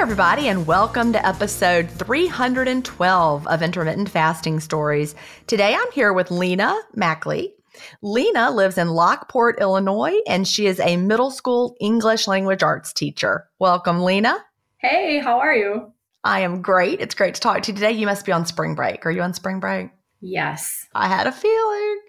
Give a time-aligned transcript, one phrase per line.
[0.00, 5.14] Everybody, and welcome to episode 312 of Intermittent Fasting Stories.
[5.46, 7.54] Today I'm here with Lena Mackley.
[8.02, 13.48] Lena lives in Lockport, Illinois, and she is a middle school English language arts teacher.
[13.60, 14.44] Welcome, Lena.
[14.78, 15.92] Hey, how are you?
[16.24, 17.00] I am great.
[17.00, 17.92] It's great to talk to you today.
[17.92, 19.06] You must be on spring break.
[19.06, 19.90] Are you on spring break?
[20.20, 20.86] Yes.
[20.94, 22.00] I had a feeling.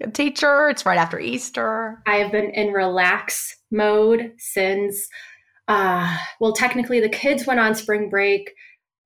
[0.00, 2.02] A teacher, it's right after Easter.
[2.06, 5.08] I have been in relax mode since
[5.68, 8.50] uh, well, technically, the kids went on spring break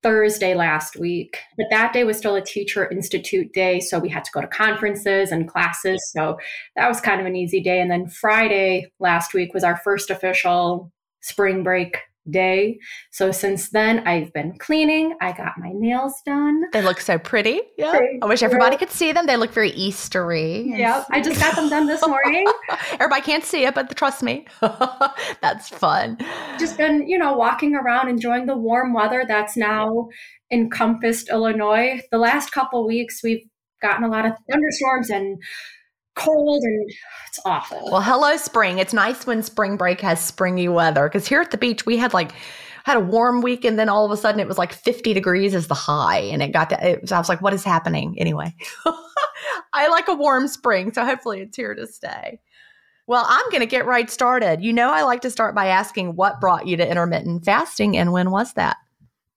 [0.03, 3.81] Thursday last week, but that day was still a teacher institute day.
[3.81, 6.01] So we had to go to conferences and classes.
[6.13, 6.39] So
[6.77, 7.81] that was kind of an easy day.
[7.81, 11.99] And then Friday last week was our first official spring break
[12.31, 12.79] day.
[13.11, 15.17] So since then, I've been cleaning.
[15.21, 16.63] I got my nails done.
[16.73, 17.61] They look so pretty.
[17.77, 17.99] Yeah.
[18.23, 19.27] I wish everybody could see them.
[19.27, 20.77] They look very Eastery.
[20.77, 21.07] Yep.
[21.11, 22.47] I just got them done this morning.
[22.93, 24.47] everybody can't see it, but trust me,
[25.41, 26.19] that's fun.
[26.59, 30.09] Just been, you know, walking around, enjoying the warm weather that's now
[30.51, 32.01] encompassed Illinois.
[32.11, 33.45] The last couple weeks, we've
[33.81, 35.41] gotten a lot of thunderstorms and
[36.19, 36.91] cold and
[37.29, 37.89] it's awful.
[37.91, 38.79] Well, hello, spring.
[38.79, 42.13] It's nice when spring break has springy weather because here at the beach, we had
[42.13, 42.33] like,
[42.85, 45.55] had a warm week and then all of a sudden it was like 50 degrees
[45.55, 48.15] as the high and it got to, it was, I was like, what is happening?
[48.19, 48.55] Anyway,
[49.75, 50.93] I like a warm spring.
[50.93, 52.41] So hopefully it's here to stay.
[53.07, 54.63] Well, I'm going to get right started.
[54.63, 58.13] You know, I like to start by asking what brought you to intermittent fasting and
[58.13, 58.77] when was that?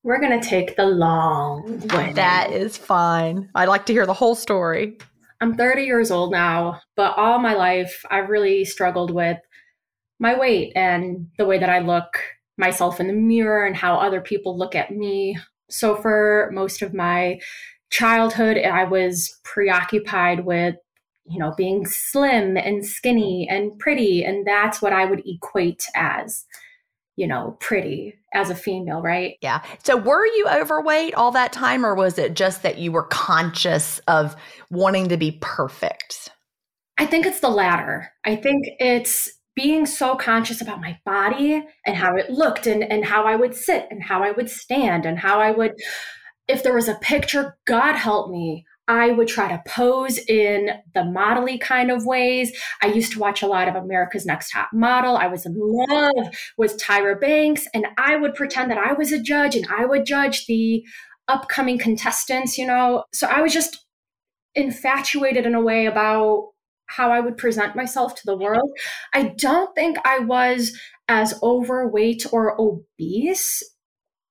[0.03, 2.11] We're going to take the long way.
[2.13, 3.49] That is fine.
[3.53, 4.97] I'd like to hear the whole story.
[5.41, 9.39] I'm 30 years old now, but all my life I've really struggled with
[10.19, 12.21] my weight and the way that I look
[12.57, 15.37] myself in the mirror and how other people look at me.
[15.69, 17.39] So for most of my
[17.89, 20.75] childhood, I was preoccupied with
[21.25, 24.23] you know, being slim and skinny and pretty.
[24.23, 26.45] And that's what I would equate as,
[27.15, 29.35] you know, pretty as a female, right?
[29.41, 29.61] Yeah.
[29.83, 33.99] So were you overweight all that time, or was it just that you were conscious
[34.07, 34.35] of
[34.69, 36.29] wanting to be perfect?
[36.97, 38.11] I think it's the latter.
[38.25, 43.03] I think it's being so conscious about my body and how it looked and, and
[43.03, 45.73] how I would sit and how I would stand and how I would,
[46.47, 51.01] if there was a picture, God help me, I would try to pose in the
[51.01, 52.51] modelly kind of ways.
[52.81, 55.15] I used to watch a lot of America's Next Top Model.
[55.15, 59.21] I was in love with Tyra Banks, and I would pretend that I was a
[59.21, 60.83] judge and I would judge the
[61.27, 63.05] upcoming contestants, you know.
[63.13, 63.85] So I was just
[64.55, 66.49] infatuated in a way about
[66.87, 68.69] how I would present myself to the world.
[69.13, 70.77] I don't think I was
[71.07, 73.63] as overweight or obese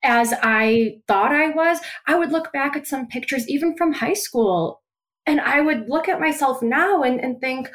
[0.03, 1.79] as I thought I was.
[2.07, 4.83] I would look back at some pictures, even from high school,
[5.27, 7.71] and I would look at myself now and, and think,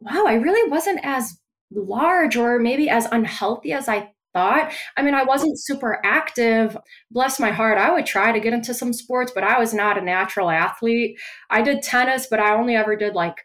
[0.00, 1.38] wow, I really wasn't as
[1.70, 4.72] large or maybe as unhealthy as I thought.
[4.96, 6.76] I mean, I wasn't super active.
[7.10, 9.96] Bless my heart, I would try to get into some sports, but I was not
[9.96, 11.18] a natural athlete.
[11.50, 13.44] I did tennis, but I only ever did like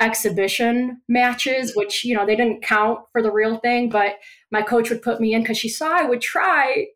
[0.00, 4.16] exhibition matches, which, you know, they didn't count for the real thing, but
[4.50, 6.86] my coach would put me in because she saw I would try,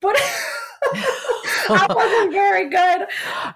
[0.00, 0.16] but
[1.68, 3.06] I wasn't very good.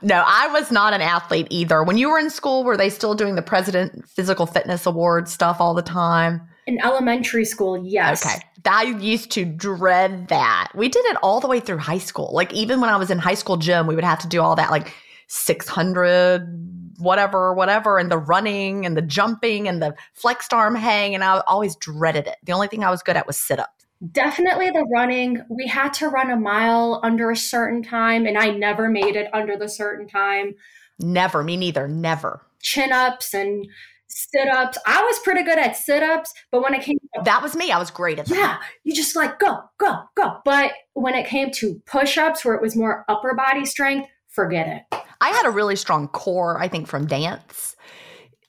[0.02, 1.82] No, I was not an athlete either.
[1.82, 5.60] When you were in school, were they still doing the President Physical Fitness Award stuff
[5.60, 6.42] all the time?
[6.66, 8.24] In elementary school, yes.
[8.24, 8.40] Okay.
[8.66, 10.68] I used to dread that.
[10.74, 12.30] We did it all the way through high school.
[12.32, 14.56] Like, even when I was in high school gym, we would have to do all
[14.56, 14.94] that, like
[15.28, 21.14] 600 whatever, whatever, and the running and the jumping and the flexed arm hang.
[21.14, 22.36] And I always dreaded it.
[22.44, 23.70] The only thing I was good at was sit ups.
[24.12, 25.42] Definitely the running.
[25.48, 29.28] We had to run a mile under a certain time, and I never made it
[29.32, 30.54] under the certain time.
[30.98, 32.42] Never, me neither, never.
[32.60, 33.66] Chin ups and
[34.08, 34.78] sit ups.
[34.86, 37.70] I was pretty good at sit ups, but when it came to, that was me.
[37.70, 38.36] I was great at that.
[38.36, 40.38] Yeah, you just like go, go, go.
[40.44, 44.66] But when it came to push ups, where it was more upper body strength, forget
[44.66, 44.98] it.
[45.20, 47.76] I had a really strong core, I think, from dance.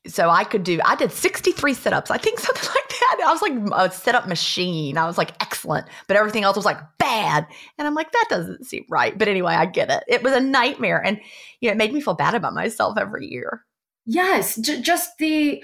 [0.07, 2.84] So I could do, I did 63 sit ups, I think something like
[3.23, 4.97] I was like a sit up machine.
[4.97, 7.47] I was like excellent, but everything else was like bad.
[7.77, 9.17] And I'm like, that doesn't seem right.
[9.17, 10.03] But anyway, I get it.
[10.07, 11.03] It was a nightmare.
[11.03, 11.19] And,
[11.59, 13.65] you know, it made me feel bad about myself every year.
[14.05, 14.55] Yes.
[14.55, 15.63] J- just the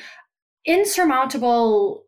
[0.65, 2.03] insurmountable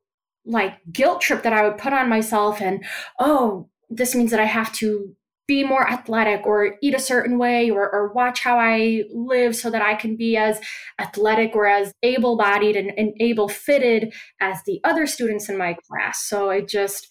[0.45, 2.83] like guilt trip that I would put on myself and,
[3.19, 5.15] oh, this means that I have to
[5.47, 9.69] be more athletic or eat a certain way or, or watch how I live so
[9.69, 10.59] that I can be as
[10.99, 15.75] athletic or as able bodied and, and able fitted as the other students in my
[15.87, 16.25] class.
[16.25, 17.07] So it just,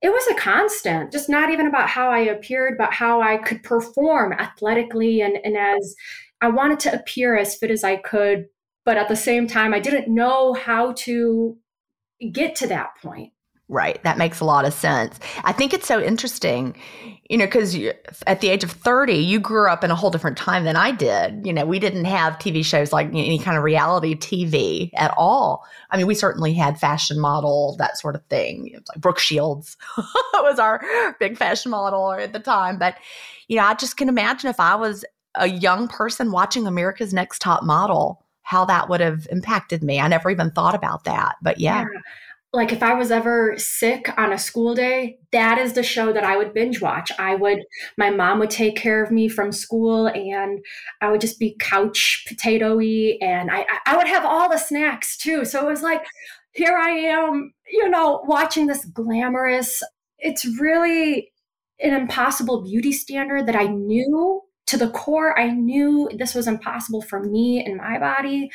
[0.00, 3.62] it was a constant, just not even about how I appeared, but how I could
[3.62, 5.96] perform athletically and, and as
[6.40, 8.46] I wanted to appear as fit as I could.
[8.84, 11.56] But at the same time, I didn't know how to
[12.32, 13.33] get to that point.
[13.74, 14.00] Right.
[14.04, 15.18] That makes a lot of sense.
[15.42, 16.76] I think it's so interesting,
[17.28, 17.76] you know, because
[18.28, 20.92] at the age of 30, you grew up in a whole different time than I
[20.92, 21.44] did.
[21.44, 25.66] You know, we didn't have TV shows like any kind of reality TV at all.
[25.90, 28.68] I mean, we certainly had fashion model, that sort of thing.
[28.68, 29.76] It was like Brooke Shields
[30.34, 30.80] was our
[31.18, 32.78] big fashion model at the time.
[32.78, 32.96] But,
[33.48, 35.04] you know, I just can imagine if I was
[35.34, 39.98] a young person watching America's Next Top Model, how that would have impacted me.
[39.98, 41.34] I never even thought about that.
[41.42, 41.80] But yeah.
[41.92, 42.00] yeah
[42.54, 46.22] like if I was ever sick on a school day, that is the show that
[46.22, 47.10] I would binge watch.
[47.18, 47.64] I would,
[47.98, 50.64] my mom would take care of me from school and
[51.00, 55.44] I would just be couch potatoy and I, I would have all the snacks too.
[55.44, 56.04] So it was like,
[56.52, 59.82] here I am, you know, watching this glamorous,
[60.18, 61.32] it's really
[61.80, 65.38] an impossible beauty standard that I knew to the core.
[65.38, 68.48] I knew this was impossible for me and my body,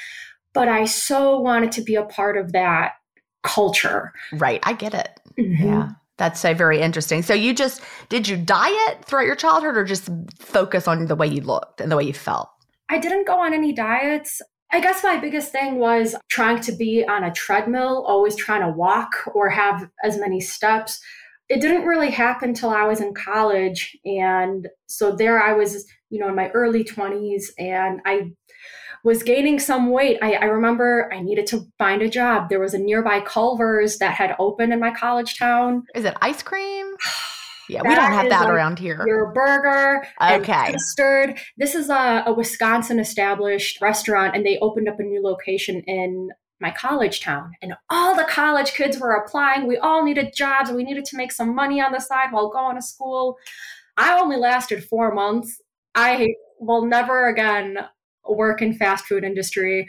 [0.53, 2.93] but I so wanted to be a part of that
[3.43, 4.13] culture.
[4.33, 4.59] Right.
[4.63, 5.19] I get it.
[5.37, 5.65] Mm-hmm.
[5.65, 5.89] Yeah.
[6.17, 7.21] That's so very interesting.
[7.21, 11.27] So you just did you diet throughout your childhood or just focus on the way
[11.27, 12.49] you looked and the way you felt?
[12.89, 14.41] I didn't go on any diets.
[14.71, 18.69] I guess my biggest thing was trying to be on a treadmill, always trying to
[18.69, 20.99] walk or have as many steps.
[21.47, 23.97] It didn't really happen till I was in college.
[24.05, 28.31] And so there I was, you know, in my early 20s and I
[29.03, 30.17] was gaining some weight.
[30.21, 32.49] I, I, remember I needed to find a job.
[32.49, 35.85] There was a nearby Culver's that had opened in my college town.
[35.95, 36.95] Is it ice cream?
[37.69, 39.03] Yeah, we don't have that like around here.
[39.05, 41.37] Your burger, okay, custard.
[41.55, 46.31] This is a, a Wisconsin established restaurant, and they opened up a new location in
[46.59, 50.83] my college town and all the college kids were applying we all needed jobs we
[50.83, 53.37] needed to make some money on the side while going to school
[53.97, 55.61] i only lasted four months
[55.95, 56.27] i
[56.59, 57.77] will never again
[58.27, 59.87] work in fast food industry,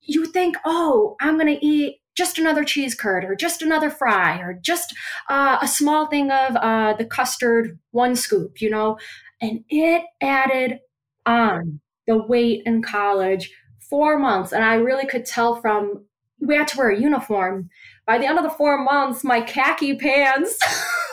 [0.00, 4.38] you think, oh, I'm going to eat just another cheese curd or just another fry
[4.38, 4.94] or just
[5.28, 8.98] uh, a small thing of uh, the custard one scoop, you know?
[9.40, 10.80] And it added
[11.24, 13.50] on the weight in college
[13.88, 14.52] four months.
[14.52, 16.04] And I really could tell from
[16.40, 17.70] we had to wear a uniform.
[18.06, 20.58] By the end of the four months, my khaki pants.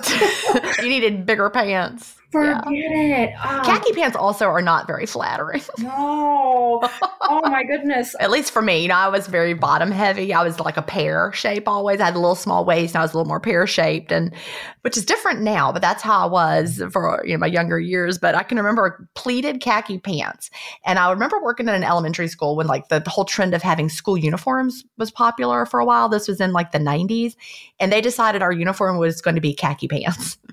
[0.82, 2.16] you needed bigger pants.
[2.32, 3.24] Forget yeah.
[3.24, 3.34] it.
[3.44, 3.62] Oh.
[3.66, 5.62] Khaki pants also are not very flattering.
[5.80, 6.82] No.
[7.22, 8.16] Oh my goodness.
[8.20, 10.34] At least for me, you know, I was very bottom heavy.
[10.34, 12.00] I was like a pear shape always.
[12.00, 14.34] I had a little small waist and I was a little more pear shaped and
[14.82, 18.18] which is different now, but that's how I was for you know my younger years.
[18.18, 20.50] But I can remember pleated khaki pants.
[20.86, 23.64] And I remember working in an elementary school when like the, the whole trend of
[23.64, 26.10] having school uniforms was popular for a while.
[26.10, 27.36] This was in like the 90s.
[27.80, 30.38] And they decided our uniform was going to be khaki pants.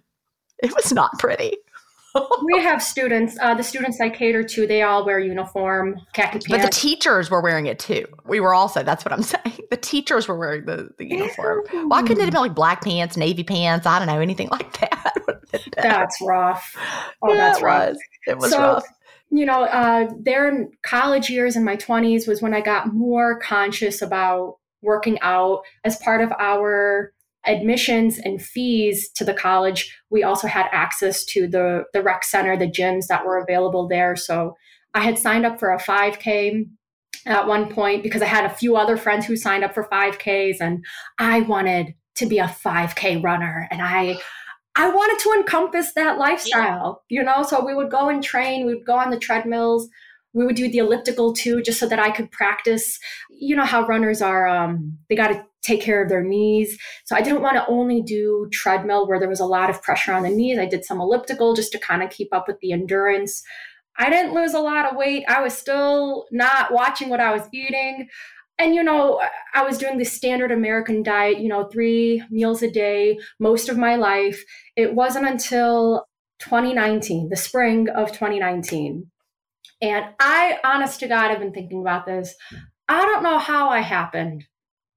[0.62, 1.58] It was not pretty
[2.44, 6.48] we have students, uh, the students I cater to, they all wear uniform, khaki pants.
[6.48, 8.06] But the teachers were wearing it too.
[8.24, 9.58] We were also, that's what I'm saying.
[9.70, 11.62] The teachers were wearing the, the uniform.
[11.72, 11.88] Ew.
[11.88, 13.86] Why couldn't it have been like black pants, navy pants?
[13.86, 15.14] I don't know, anything like that.
[15.76, 16.76] that's rough.
[17.22, 17.88] Oh, yeah, that's it rough.
[17.88, 17.98] Was.
[18.26, 18.84] It was so, rough.
[19.30, 24.00] You know, uh, their college years in my 20s was when I got more conscious
[24.00, 27.12] about working out as part of our
[27.46, 32.56] admissions and fees to the college, we also had access to the, the rec center,
[32.56, 34.16] the gyms that were available there.
[34.16, 34.54] So
[34.94, 36.66] I had signed up for a 5K
[37.26, 40.56] at one point because I had a few other friends who signed up for 5Ks
[40.60, 40.84] and
[41.18, 43.68] I wanted to be a 5K runner.
[43.70, 44.18] And I,
[44.76, 47.20] I wanted to encompass that lifestyle, yeah.
[47.20, 47.42] you know?
[47.42, 49.88] So we would go and train, we would go on the treadmills,
[50.36, 53.00] we would do the elliptical too, just so that I could practice.
[53.30, 56.78] You know how runners are, um, they got to take care of their knees.
[57.06, 60.12] So I didn't want to only do treadmill where there was a lot of pressure
[60.12, 60.58] on the knees.
[60.58, 63.42] I did some elliptical just to kind of keep up with the endurance.
[63.98, 65.24] I didn't lose a lot of weight.
[65.26, 68.06] I was still not watching what I was eating.
[68.58, 69.22] And, you know,
[69.54, 73.78] I was doing the standard American diet, you know, three meals a day most of
[73.78, 74.44] my life.
[74.76, 76.06] It wasn't until
[76.40, 79.10] 2019, the spring of 2019.
[79.80, 82.34] And I, honest to God, have been thinking about this.
[82.88, 84.44] I don't know how I happened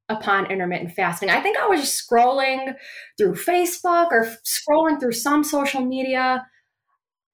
[0.07, 1.29] upon intermittent fasting.
[1.29, 2.73] I think I was just scrolling
[3.17, 6.45] through Facebook or scrolling through some social media.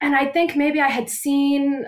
[0.02, 1.86] And I think maybe I had seen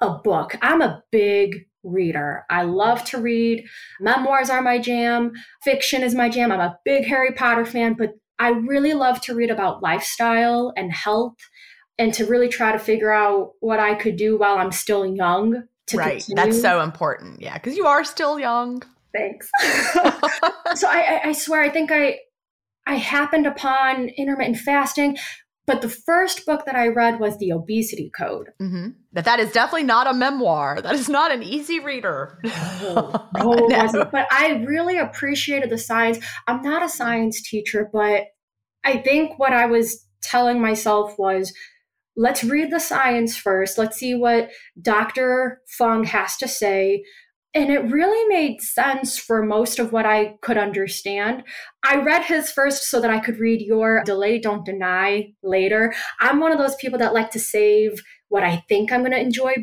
[0.00, 0.56] a book.
[0.62, 2.44] I'm a big reader.
[2.50, 3.64] I love to read.
[4.00, 5.32] Memoirs are my jam.
[5.62, 6.52] Fiction is my jam.
[6.52, 10.90] I'm a big Harry Potter fan, but I really love to read about lifestyle and
[10.92, 11.36] health
[12.00, 15.64] and to really try to figure out what I could do while I'm still young.
[15.92, 16.24] right.
[16.24, 16.34] Continue.
[16.34, 17.42] That's so important.
[17.42, 17.54] Yeah.
[17.54, 18.82] Because you are still young.
[19.14, 19.50] Thanks.
[20.80, 22.20] so I, I swear, I think I
[22.86, 25.18] I happened upon intermittent fasting,
[25.66, 28.48] but the first book that I read was The Obesity Code.
[28.60, 28.88] Mm-hmm.
[29.12, 30.80] But that is definitely not a memoir.
[30.80, 32.40] That is not an easy reader.
[32.42, 34.10] no, no, it wasn't.
[34.10, 36.18] But I really appreciated the science.
[36.46, 38.28] I'm not a science teacher, but
[38.84, 41.52] I think what I was telling myself was
[42.20, 43.78] let's read the science first.
[43.78, 44.50] Let's see what
[44.80, 45.62] Dr.
[45.66, 47.02] Fung has to say.
[47.54, 51.42] And it really made sense for most of what I could understand.
[51.82, 55.94] I read his first so that I could read your Delay, Don't Deny later.
[56.20, 59.18] I'm one of those people that like to save what I think I'm going to
[59.18, 59.54] enjoy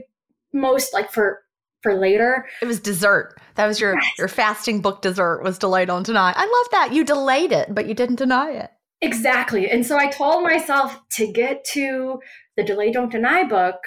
[0.51, 1.43] most, like for
[1.83, 2.47] for later.
[2.63, 3.39] It was dessert.
[3.53, 4.11] That was your yes.
[4.17, 6.33] your fasting book dessert was Delay, Don't Deny.
[6.35, 6.91] I love that.
[6.91, 8.71] You delayed it, but you didn't deny it.
[9.01, 9.69] Exactly.
[9.69, 12.19] And so I told myself to get to
[12.57, 13.77] the Delay, Don't Deny book,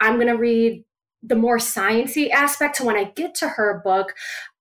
[0.00, 0.84] I'm going to read
[1.22, 2.76] the more sciency aspect.
[2.76, 4.14] So when I get to her book,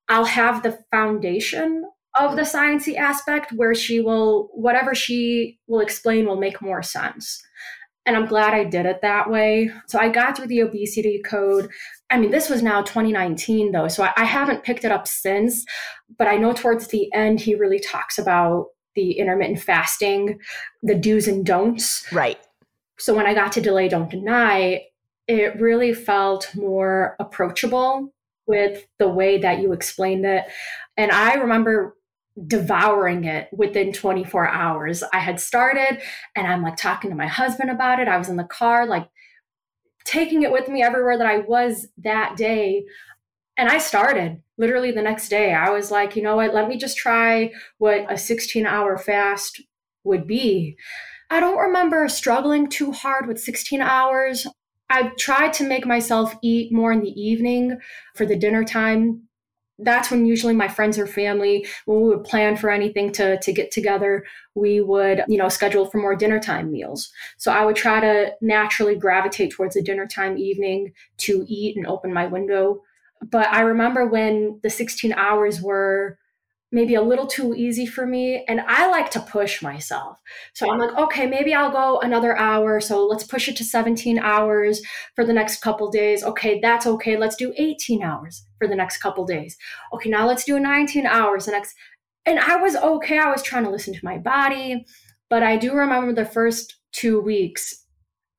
[0.07, 1.83] I'll have the foundation
[2.19, 7.41] of the sciency aspect where she will whatever she will explain will make more sense.
[8.05, 9.71] And I'm glad I did it that way.
[9.87, 11.69] So I got through the obesity code.
[12.09, 15.65] I mean, this was now 2019 though, so I, I haven't picked it up since.
[16.17, 20.39] But I know towards the end he really talks about the intermittent fasting,
[20.83, 22.05] the do's and don'ts.
[22.11, 22.39] Right.
[23.01, 24.83] So when I got to delay, don't deny,
[25.27, 28.13] it really felt more approachable
[28.45, 30.45] with the way that you explained it.
[30.97, 31.97] And I remember
[32.45, 35.03] devouring it within 24 hours.
[35.11, 35.99] I had started
[36.35, 38.07] and I'm like talking to my husband about it.
[38.07, 39.09] I was in the car, like
[40.05, 42.85] taking it with me everywhere that I was that day.
[43.57, 45.55] And I started literally the next day.
[45.55, 46.53] I was like, you know what?
[46.53, 49.59] Let me just try what a 16 hour fast
[50.03, 50.77] would be.
[51.31, 54.45] I don't remember struggling too hard with 16 hours.
[54.89, 57.79] I've tried to make myself eat more in the evening
[58.15, 59.23] for the dinner time.
[59.79, 63.51] that's when usually my friends or family when we would plan for anything to to
[63.59, 64.23] get together
[64.53, 68.13] we would you know schedule for more dinner time meals so i would try to
[68.41, 72.63] naturally gravitate towards a dinner time evening to eat and open my window
[73.31, 76.19] but i remember when the 16 hours were
[76.71, 78.45] maybe a little too easy for me.
[78.47, 80.17] And I like to push myself.
[80.53, 82.79] So I'm like, okay, maybe I'll go another hour.
[82.79, 84.81] So let's push it to 17 hours
[85.15, 86.23] for the next couple days.
[86.23, 87.17] Okay, that's okay.
[87.17, 89.57] Let's do 18 hours for the next couple days.
[89.93, 91.75] Okay, now let's do 19 hours the next.
[92.25, 93.19] And I was okay.
[93.19, 94.85] I was trying to listen to my body.
[95.29, 97.85] But I do remember the first two weeks,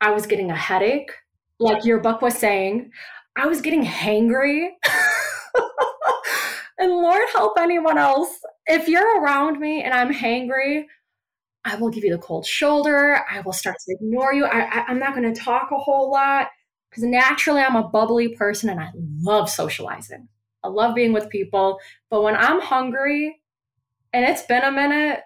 [0.01, 1.11] I was getting a headache,
[1.59, 2.91] like your book was saying.
[3.37, 4.69] I was getting hangry.
[6.83, 8.41] And Lord help anyone else.
[8.67, 10.87] If you're around me and I'm hangry,
[11.65, 13.21] I will give you the cold shoulder.
[13.31, 14.47] I will start to ignore you.
[14.47, 16.49] I, am not going to talk a whole lot
[16.91, 18.89] because naturally I'm a bubbly person and I
[19.21, 20.27] love socializing.
[20.65, 21.79] I love being with people.
[22.11, 23.41] But when I'm hungry
[24.13, 25.21] and it's been a minute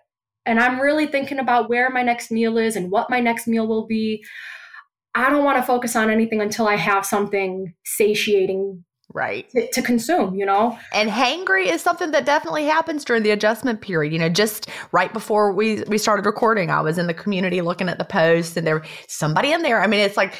[0.44, 3.66] and I'm really thinking about where my next meal is and what my next meal
[3.66, 4.22] will be,
[5.14, 8.84] I don't want to focus on anything until I have something satiating
[9.16, 9.48] right.
[9.50, 10.78] to, to, consume you know?
[10.92, 14.12] And hangry is something that definitely happens during the adjustment period.
[14.12, 17.88] You know just right before we we started recording i was in the community looking
[17.88, 19.82] at the posts and there somebody in there.
[19.82, 20.38] I mean it's like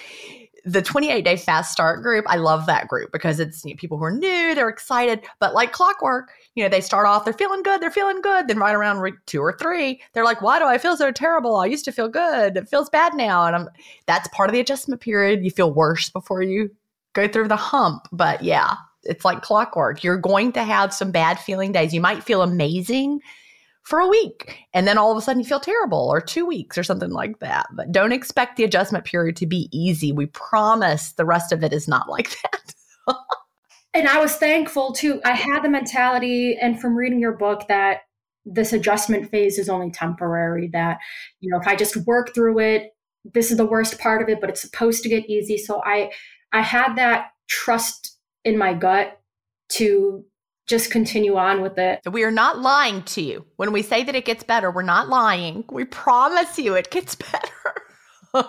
[0.64, 3.96] the 28 day fast start group i love that group because it's you know, people
[3.98, 5.24] who are new they're excited.
[5.40, 8.48] But like clockwork you know they start off they're feeling good they're feeling good.
[8.48, 11.56] Then right around week two or three they're like why do i feel so terrible?
[11.56, 12.56] I used to feel good.
[12.56, 13.46] It feels bad now.
[13.46, 13.68] And i'm
[14.06, 15.44] that's part of the adjustment period.
[15.44, 16.70] You feel worse before you
[17.16, 18.06] go through the hump.
[18.12, 20.04] But yeah, it's like clockwork.
[20.04, 21.92] You're going to have some bad feeling days.
[21.92, 23.20] You might feel amazing
[23.82, 26.76] for a week and then all of a sudden you feel terrible or two weeks
[26.76, 27.66] or something like that.
[27.72, 30.10] But don't expect the adjustment period to be easy.
[30.10, 32.74] We promise the rest of it is not like that.
[33.94, 35.20] and I was thankful too.
[35.24, 38.00] I had the mentality, and from reading your book, that
[38.44, 40.98] this adjustment phase is only temporary, that,
[41.40, 42.90] you know, if I just work through it,
[43.34, 45.58] this is the worst part of it, but it's supposed to get easy.
[45.58, 46.10] So I,
[46.56, 49.20] I had that trust in my gut
[49.72, 50.24] to
[50.66, 52.00] just continue on with it.
[52.10, 53.44] We are not lying to you.
[53.56, 55.64] When we say that it gets better, we're not lying.
[55.70, 57.14] We promise you it gets
[58.32, 58.46] better.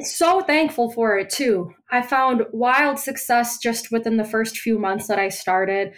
[0.00, 1.74] so thankful for it too.
[1.90, 5.92] I found wild success just within the first few months that I started.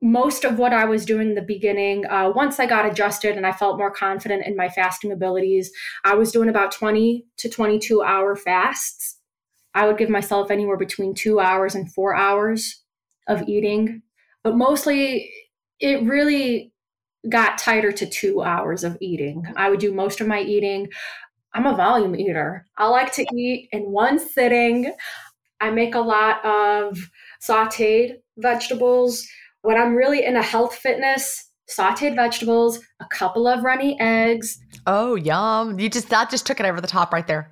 [0.00, 3.44] Most of what I was doing in the beginning, uh, once I got adjusted and
[3.44, 5.72] I felt more confident in my fasting abilities,
[6.04, 9.17] I was doing about 20 to 22 hour fasts
[9.74, 12.82] I would give myself anywhere between two hours and four hours
[13.26, 14.02] of eating.
[14.42, 15.30] But mostly,
[15.80, 16.72] it really
[17.28, 19.42] got tighter to two hours of eating.
[19.42, 19.58] Mm-hmm.
[19.58, 20.88] I would do most of my eating.
[21.54, 22.66] I'm a volume eater.
[22.76, 24.92] I like to eat in one sitting.
[25.60, 26.98] I make a lot of
[27.42, 29.26] sauteed vegetables.
[29.62, 34.58] When I'm really in a health fitness, sauteed vegetables, a couple of runny eggs.
[34.86, 35.78] Oh, yum.
[35.78, 37.50] You just that just took it over the top right there.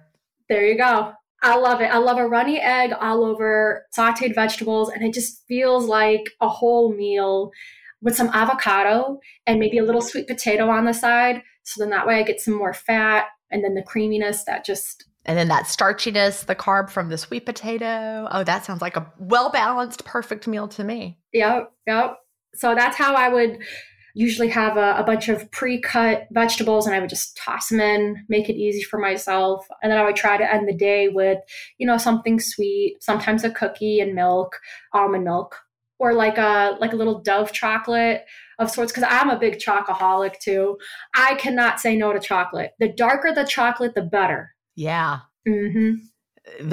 [0.49, 1.13] There you go.
[1.47, 1.87] I love it.
[1.87, 6.49] I love a runny egg all over sauteed vegetables, and it just feels like a
[6.49, 7.53] whole meal
[8.03, 11.43] with some avocado and maybe a little sweet potato on the side.
[11.63, 15.05] So then that way I get some more fat and then the creaminess that just.
[15.25, 18.29] And then that starchiness, the carb from the sweet potato.
[18.31, 21.19] Oh, that sounds like a well balanced, perfect meal to me.
[21.33, 21.73] Yep.
[21.87, 22.17] Yep.
[22.55, 23.59] So that's how I would
[24.17, 28.25] usually have a, a bunch of pre-cut vegetables and I would just toss them in,
[28.31, 29.67] make it easy for myself.
[29.83, 31.39] And then I would try to end the day with,
[31.77, 34.59] you know, something sweet, sometimes a cookie and milk,
[34.95, 35.59] almond milk,
[35.99, 38.25] or like a like a little dove chocolate
[38.59, 40.79] of sorts because I'm a big chocoholic too.
[41.15, 42.71] I cannot say no to chocolate.
[42.79, 44.55] The darker the chocolate, the better.
[44.77, 45.19] Yeah.
[45.47, 45.97] Mm-hmm.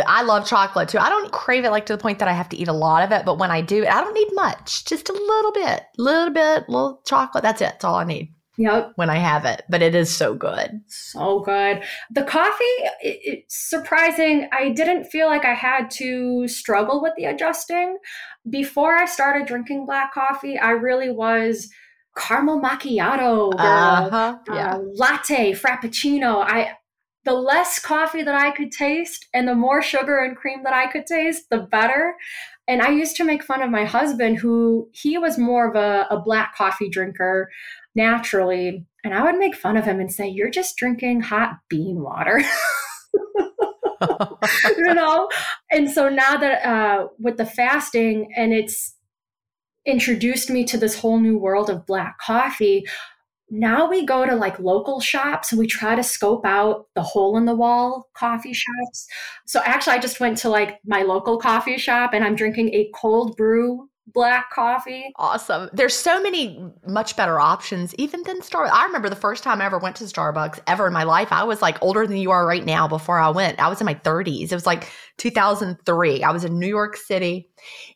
[0.05, 0.99] I love chocolate too.
[0.99, 3.03] I don't crave it like to the point that I have to eat a lot
[3.03, 6.33] of it, but when I do, I don't need much, just a little bit, little
[6.33, 7.43] bit, little chocolate.
[7.43, 7.65] That's it.
[7.65, 8.33] That's all I need.
[8.57, 8.93] Yep.
[8.97, 10.79] When I have it, but it is so good.
[10.87, 11.81] So good.
[12.11, 12.63] The coffee,
[13.01, 14.47] it, it's surprising.
[14.51, 17.97] I didn't feel like I had to struggle with the adjusting.
[18.47, 21.67] Before I started drinking black coffee, I really was
[22.15, 24.37] caramel macchiato, uh-huh.
[24.47, 24.75] yeah.
[24.75, 26.43] Uh, latte, frappuccino.
[26.45, 26.73] I
[27.25, 30.91] the less coffee that I could taste and the more sugar and cream that I
[30.91, 32.15] could taste, the better.
[32.67, 36.07] And I used to make fun of my husband, who he was more of a,
[36.09, 37.49] a black coffee drinker
[37.95, 38.85] naturally.
[39.03, 42.41] And I would make fun of him and say, You're just drinking hot bean water.
[44.77, 45.29] you know?
[45.71, 48.95] And so now that uh, with the fasting and it's
[49.85, 52.85] introduced me to this whole new world of black coffee,
[53.53, 57.37] now we go to like local shops and we try to scope out the hole
[57.37, 59.07] in the wall coffee shops.
[59.45, 62.89] So actually, I just went to like my local coffee shop and I'm drinking a
[62.95, 65.11] cold brew black coffee.
[65.17, 65.69] Awesome.
[65.71, 68.71] There's so many much better options, even than Starbucks.
[68.71, 71.31] I remember the first time I ever went to Starbucks ever in my life.
[71.31, 73.59] I was like older than you are right now before I went.
[73.59, 74.51] I was in my 30s.
[74.51, 76.23] It was like 2003.
[76.23, 77.49] I was in New York City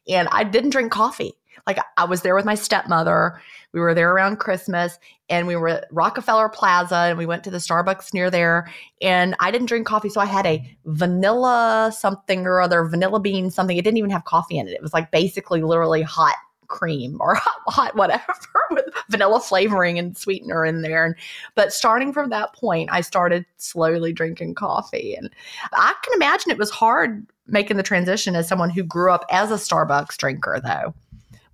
[0.08, 1.34] and I didn't drink coffee.
[1.68, 3.40] Like I was there with my stepmother.
[3.74, 4.98] We were there around Christmas
[5.30, 8.72] and we were at Rockefeller Plaza and we went to the Starbucks near there.
[9.02, 10.10] And I didn't drink coffee.
[10.10, 13.76] So I had a vanilla something or other, vanilla bean something.
[13.78, 14.74] It didn't even have coffee in it.
[14.74, 16.36] It was like basically literally hot
[16.68, 18.34] cream or hot, hot whatever
[18.72, 21.06] with vanilla flavoring and sweetener in there.
[21.06, 21.16] And,
[21.56, 25.16] but starting from that point, I started slowly drinking coffee.
[25.16, 25.30] And
[25.74, 29.52] I can imagine it was hard making the transition as someone who grew up as
[29.52, 30.94] a Starbucks drinker, though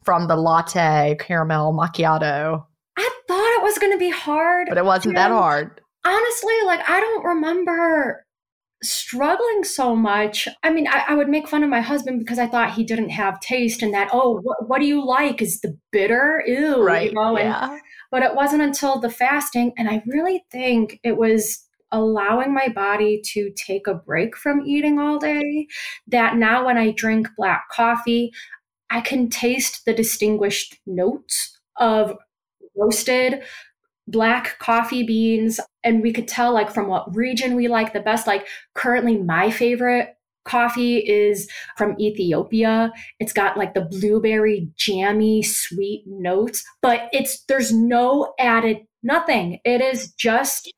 [0.03, 2.65] from the latte, caramel, macchiato.
[2.97, 4.67] I thought it was going to be hard.
[4.69, 5.81] But it wasn't that hard.
[6.05, 8.25] Honestly, like, I don't remember
[8.83, 10.47] struggling so much.
[10.61, 13.09] I mean, I, I, would make fun of my husband because I thought he didn't
[13.09, 15.41] have taste and that, oh, what, what do you like?
[15.41, 16.43] Is the bitter?
[16.45, 16.83] Ew.
[16.83, 17.09] Right.
[17.09, 17.37] You know?
[17.37, 17.71] yeah.
[17.71, 19.71] And, but it wasn't until the fasting.
[19.77, 24.99] And I really think it was allowing my body to take a break from eating
[24.99, 25.67] all day
[26.07, 28.31] that now when I drink black coffee,
[28.93, 32.15] I can taste the distinguished notes of
[32.77, 33.41] roasted
[34.07, 35.59] black coffee beans.
[35.83, 38.27] And we could tell, like, from what region we like the best.
[38.27, 42.91] Like, currently, my favorite coffee is from Ethiopia.
[43.19, 49.59] It's got like the blueberry jammy sweet notes, but it's there's no added nothing.
[49.63, 50.71] It is just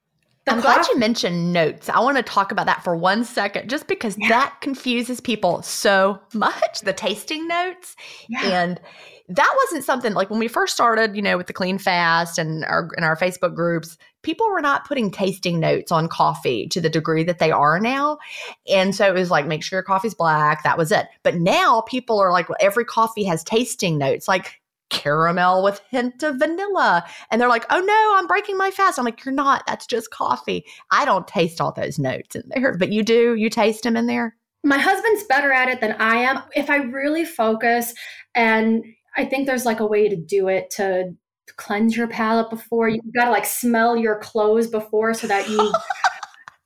[0.47, 1.89] I'm glad you mentioned notes.
[1.89, 4.29] I want to talk about that for one second, just because yeah.
[4.29, 7.95] that confuses people so much the tasting notes.
[8.29, 8.43] Yeah.
[8.43, 8.81] And
[9.27, 12.63] that wasn't something like when we first started, you know, with the clean fast and
[12.65, 16.89] our in our Facebook groups, people were not putting tasting notes on coffee to the
[16.89, 18.19] degree that they are now.
[18.67, 20.63] And so it was like, make sure your coffee's black.
[20.63, 21.07] That was it.
[21.23, 24.27] But now people are like, well, every coffee has tasting notes.
[24.27, 28.99] Like caramel with hint of vanilla and they're like oh no i'm breaking my fast
[28.99, 32.77] i'm like you're not that's just coffee i don't taste all those notes in there
[32.77, 36.15] but you do you taste them in there my husband's better at it than i
[36.15, 37.93] am if i really focus
[38.35, 38.83] and
[39.17, 41.11] i think there's like a way to do it to
[41.57, 45.73] cleanse your palate before you gotta like smell your clothes before so that you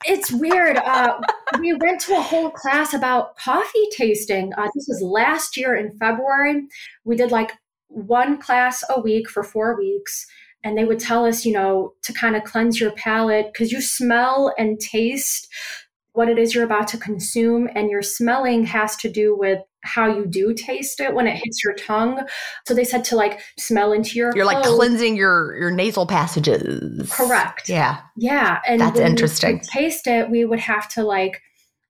[0.05, 0.77] it's weird.
[0.77, 1.19] Uh,
[1.59, 4.53] we went to a whole class about coffee tasting.
[4.53, 6.67] Uh, this was last year in February.
[7.03, 7.51] We did like
[7.89, 10.25] one class a week for four weeks.
[10.63, 13.81] And they would tell us, you know, to kind of cleanse your palate because you
[13.81, 15.47] smell and taste
[16.13, 17.69] what it is you're about to consume.
[17.75, 21.63] And your smelling has to do with how you do taste it when it hits
[21.63, 22.25] your tongue.
[22.67, 24.65] So they said to like smell into your You're clothes.
[24.65, 27.09] like cleansing your your nasal passages.
[27.09, 27.69] Correct.
[27.69, 28.01] Yeah.
[28.17, 28.59] Yeah.
[28.67, 29.61] And that's interesting.
[29.61, 31.41] taste it, we would have to like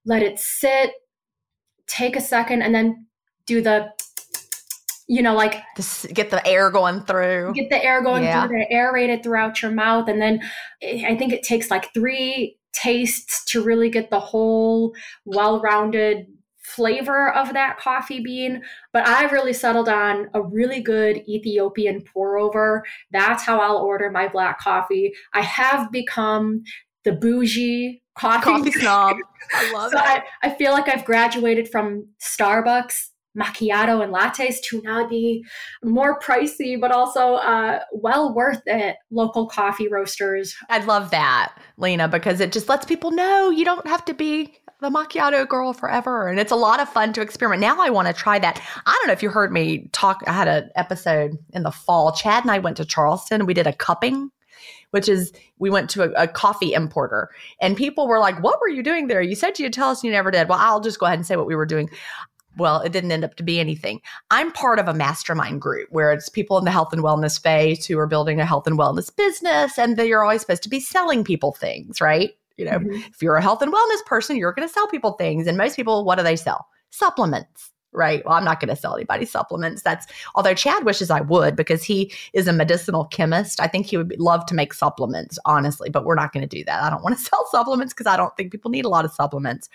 [0.05, 0.91] let it sit,
[1.88, 3.07] take a second, and then
[3.47, 3.89] do the
[5.09, 7.51] you know, like to get the air going through.
[7.55, 8.47] Get the air going yeah.
[8.47, 10.07] through, the it throughout your mouth.
[10.07, 10.39] And then
[10.83, 14.93] eh, I think it takes like three tastes to really get the whole
[15.25, 16.27] well rounded
[16.61, 18.61] flavor of that coffee bean.
[18.93, 22.85] But I really settled on a really good Ethiopian pour over.
[23.11, 25.11] That's how I'll order my black coffee.
[25.33, 26.61] I have become
[27.03, 29.17] the bougie coffee, coffee snob.
[29.55, 30.03] I love so it.
[30.03, 33.07] I, I feel like I've graduated from Starbucks
[33.39, 35.45] macchiato and lattes to now be
[35.84, 38.97] more pricey, but also uh, well worth it.
[39.12, 40.56] Local coffee roasters.
[40.69, 44.56] I love that, Lena, because it just lets people know you don't have to be
[44.82, 46.28] the macchiato girl forever.
[46.28, 47.62] And it's a lot of fun to experiment.
[47.62, 48.62] Now I want to try that.
[48.86, 50.23] I don't know if you heard me talk.
[50.25, 52.13] I had an episode in the fall.
[52.13, 54.32] Chad and I went to Charleston we did a cupping
[54.91, 57.30] which is we went to a, a, coffee importer
[57.62, 59.21] and people were like, What were you doing there?
[59.21, 60.49] You said you'd tell us you never did.
[60.49, 61.89] Well, I'll just go ahead and say what we were doing
[62.57, 64.01] well, it didn't end up to be anything.
[64.31, 67.85] I'm part of a mastermind group where it's people in the health and wellness space
[67.85, 71.23] who are building a health and wellness business, and they're always supposed to be selling
[71.23, 72.31] people things, right?
[72.57, 73.01] You know, mm-hmm.
[73.09, 75.47] if you're a health and wellness person, you're going to sell people things.
[75.47, 76.67] And most people, what do they sell?
[76.89, 78.23] Supplements right?
[78.25, 79.82] Well, I'm not going to sell anybody supplements.
[79.82, 83.60] That's although Chad wishes I would because he is a medicinal chemist.
[83.60, 86.63] I think he would love to make supplements, honestly, but we're not going to do
[86.65, 86.84] that.
[86.84, 89.13] I don't want to sell supplements because I don't think people need a lot of
[89.13, 89.69] supplements.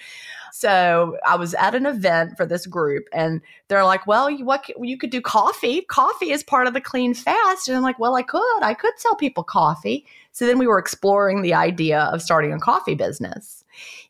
[0.53, 4.69] So I was at an event for this group, and they're like, "Well, you, what
[4.81, 5.83] you could do coffee?
[5.83, 8.63] Coffee is part of the clean fast." And I'm like, "Well, I could.
[8.63, 12.59] I could sell people coffee." So then we were exploring the idea of starting a
[12.59, 13.65] coffee business.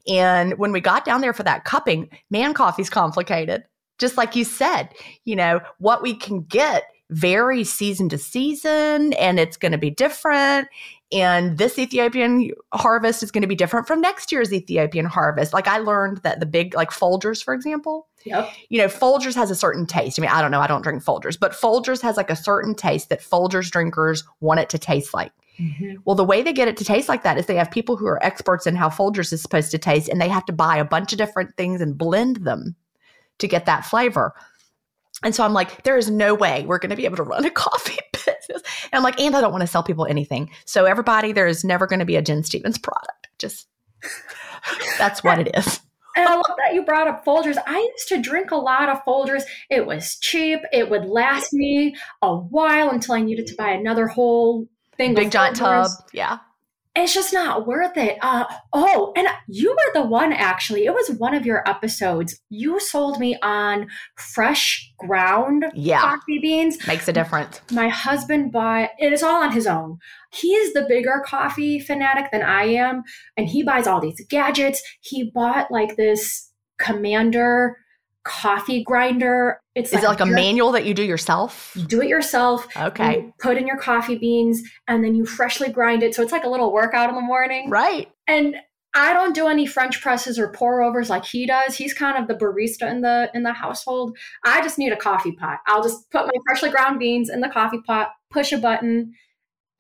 [0.07, 3.65] And when we got down there for that cupping, man, coffee's complicated
[3.99, 4.89] just like you said,
[5.25, 9.91] you know, what we can get varies season to season and it's going to be
[9.91, 10.67] different.
[11.13, 15.53] and this Ethiopian harvest is going to be different from next year's Ethiopian harvest.
[15.53, 18.49] Like I learned that the big, like Folgers, for example, Yep.
[18.71, 20.19] you know, Folgers has a certain taste.
[20.19, 22.75] I mean, I don't know, I don't drink Folgers, but Folgers has like a certain
[22.75, 25.31] taste that Folgers drinkers want it to taste like.
[25.61, 25.97] Mm-hmm.
[26.07, 28.07] Well, the way they get it to taste like that is they have people who
[28.07, 30.85] are experts in how Folgers is supposed to taste, and they have to buy a
[30.87, 32.75] bunch of different things and blend them
[33.39, 34.35] to get that flavor.
[35.23, 37.45] And so I'm like, there is no way we're going to be able to run
[37.45, 38.63] a coffee business.
[38.93, 40.51] And I'm like, and I don't want to sell people anything.
[40.65, 43.29] So everybody, there is never going to be a Gin Stephens product.
[43.39, 43.69] Just
[44.99, 45.81] that's what it is.
[46.17, 47.57] And I love that you brought up Folgers.
[47.67, 49.43] I used to drink a lot of Folgers.
[49.69, 50.61] It was cheap.
[50.73, 55.15] It would last me a while until I needed to buy another whole thing.
[55.15, 55.91] Big of giant tub.
[56.13, 56.39] Yeah.
[56.97, 58.19] It's just not worth it.
[58.23, 60.85] Uh, oh, and you were the one actually.
[60.87, 62.41] It was one of your episodes.
[62.51, 66.01] You sold me on fresh ground Yeah.
[66.01, 66.79] coffee beans.
[66.87, 67.61] Makes a difference.
[67.73, 69.99] My husband bought it is all on his own.
[70.33, 73.03] He's the bigger coffee fanatic than I am,
[73.37, 74.81] and he buys all these gadgets.
[75.01, 77.75] He bought like this Comandante
[78.25, 79.61] coffee grinder.
[79.75, 81.73] It's Is it like a manual that you do yourself?
[81.77, 82.67] You do it yourself.
[82.77, 83.17] Okay.
[83.17, 86.15] You put in your coffee beans, and then you freshly grind it.
[86.15, 87.71] So it's like a little workout in the morning.
[87.71, 88.11] Right.
[88.27, 88.57] And
[88.95, 91.77] I don't do any French presses or pour overs like he does.
[91.77, 94.17] He's kind of the barista in the in the household.
[94.45, 95.59] I just need a coffee pot.
[95.67, 99.13] I'll just put my freshly ground beans in the coffee pot, push a button,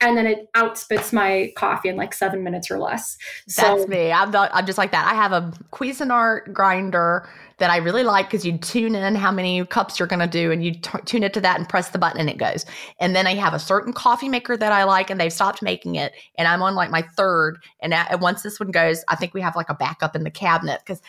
[0.00, 3.16] and then it outspits my coffee in like seven minutes or less.
[3.56, 4.12] That's me.
[4.12, 5.10] I'm, not, I'm just like that.
[5.10, 7.28] I have a Cuisinart grinder
[7.58, 10.50] that I really like because you tune in how many cups you're going to do
[10.50, 12.66] and you t- tune it to that and press the button and it goes.
[13.00, 15.94] And then I have a certain coffee maker that I like and they've stopped making
[15.94, 16.12] it.
[16.36, 17.58] And I'm on like my third.
[17.80, 20.24] And, a- and once this one goes, I think we have like a backup in
[20.24, 21.00] the cabinet because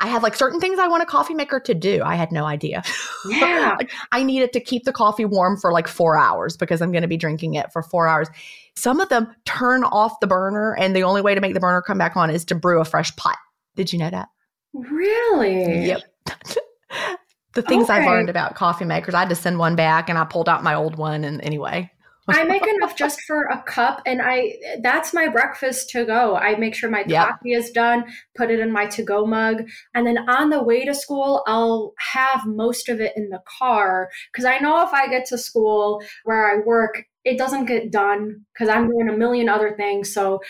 [0.00, 2.02] I have like certain things I want a coffee maker to do.
[2.04, 2.84] I had no idea.
[3.28, 6.80] yeah, Like, I need it to keep the coffee warm for like four hours because
[6.80, 8.28] I'm going to be drinking it for four hours.
[8.76, 11.82] Some of them turn off the burner, and the only way to make the burner
[11.82, 13.38] come back on is to brew a fresh pot.
[13.74, 14.28] Did you know that?
[14.72, 15.86] Really?
[15.86, 16.02] Yep.
[17.54, 20.24] the things I've learned about coffee makers, I had to send one back, and I
[20.24, 21.24] pulled out my old one.
[21.24, 21.90] And anyway,
[22.30, 26.36] I make enough just for a cup, and I that's my breakfast to go.
[26.36, 27.26] I make sure my Yep.
[27.26, 28.04] coffee is done,
[28.36, 31.94] put it in my to go mug, and then on the way to school, I'll
[32.12, 36.02] have most of it in the car because I know if I get to school
[36.24, 40.12] where I work, it doesn't get done because I'm doing a million other things.
[40.12, 40.40] So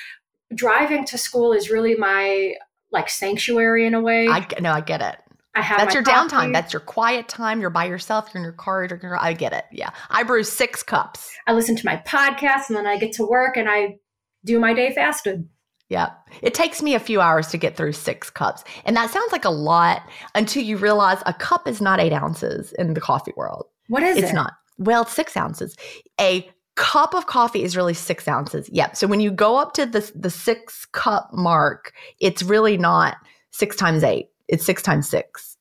[0.54, 2.54] driving to school is really my
[2.92, 4.28] like sanctuary in a way.
[4.28, 5.16] I no, I get it.
[5.54, 6.52] I have That's your downtime.
[6.52, 7.60] That's your quiet time.
[7.60, 8.30] You're by yourself.
[8.32, 8.84] You're in your car.
[8.84, 9.16] You're.
[9.18, 9.64] I get it.
[9.72, 11.30] Yeah, I brew six cups.
[11.46, 13.96] I listen to my podcast, and then I get to work and I
[14.44, 15.48] do my day fasted.
[15.88, 16.10] Yeah.
[16.42, 18.62] It takes me a few hours to get through six cups.
[18.84, 20.02] And that sounds like a lot
[20.34, 23.66] until you realize a cup is not eight ounces in the coffee world.
[23.88, 24.24] What is it's it?
[24.24, 24.52] It's not.
[24.76, 25.76] Well, it's six ounces.
[26.20, 28.70] A cup of coffee is really six ounces.
[28.72, 28.96] Yep.
[28.96, 33.16] So when you go up to the, the six cup mark, it's really not
[33.50, 35.56] six times eight, it's six times six.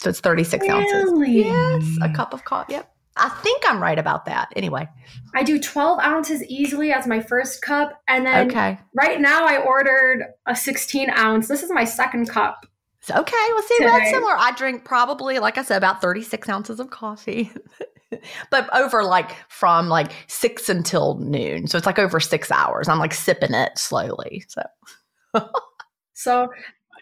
[0.00, 1.12] So it's 36 ounces.
[1.28, 1.84] Yes.
[2.02, 2.72] A cup of coffee.
[2.74, 2.90] Yep.
[3.16, 4.48] I think I'm right about that.
[4.56, 4.88] Anyway.
[5.34, 8.00] I do 12 ounces easily as my first cup.
[8.08, 8.78] And then Okay.
[8.94, 11.48] right now I ordered a 16 ounce.
[11.48, 12.64] This is my second cup.
[13.02, 14.10] So, okay, well, see, that's Today.
[14.10, 14.34] similar.
[14.38, 17.50] I drink probably, like I said, about 36 ounces of coffee,
[18.50, 21.66] but over like from like six until noon.
[21.66, 22.88] So it's like over six hours.
[22.88, 24.44] I'm like sipping it slowly.
[24.48, 24.62] So
[26.20, 26.48] So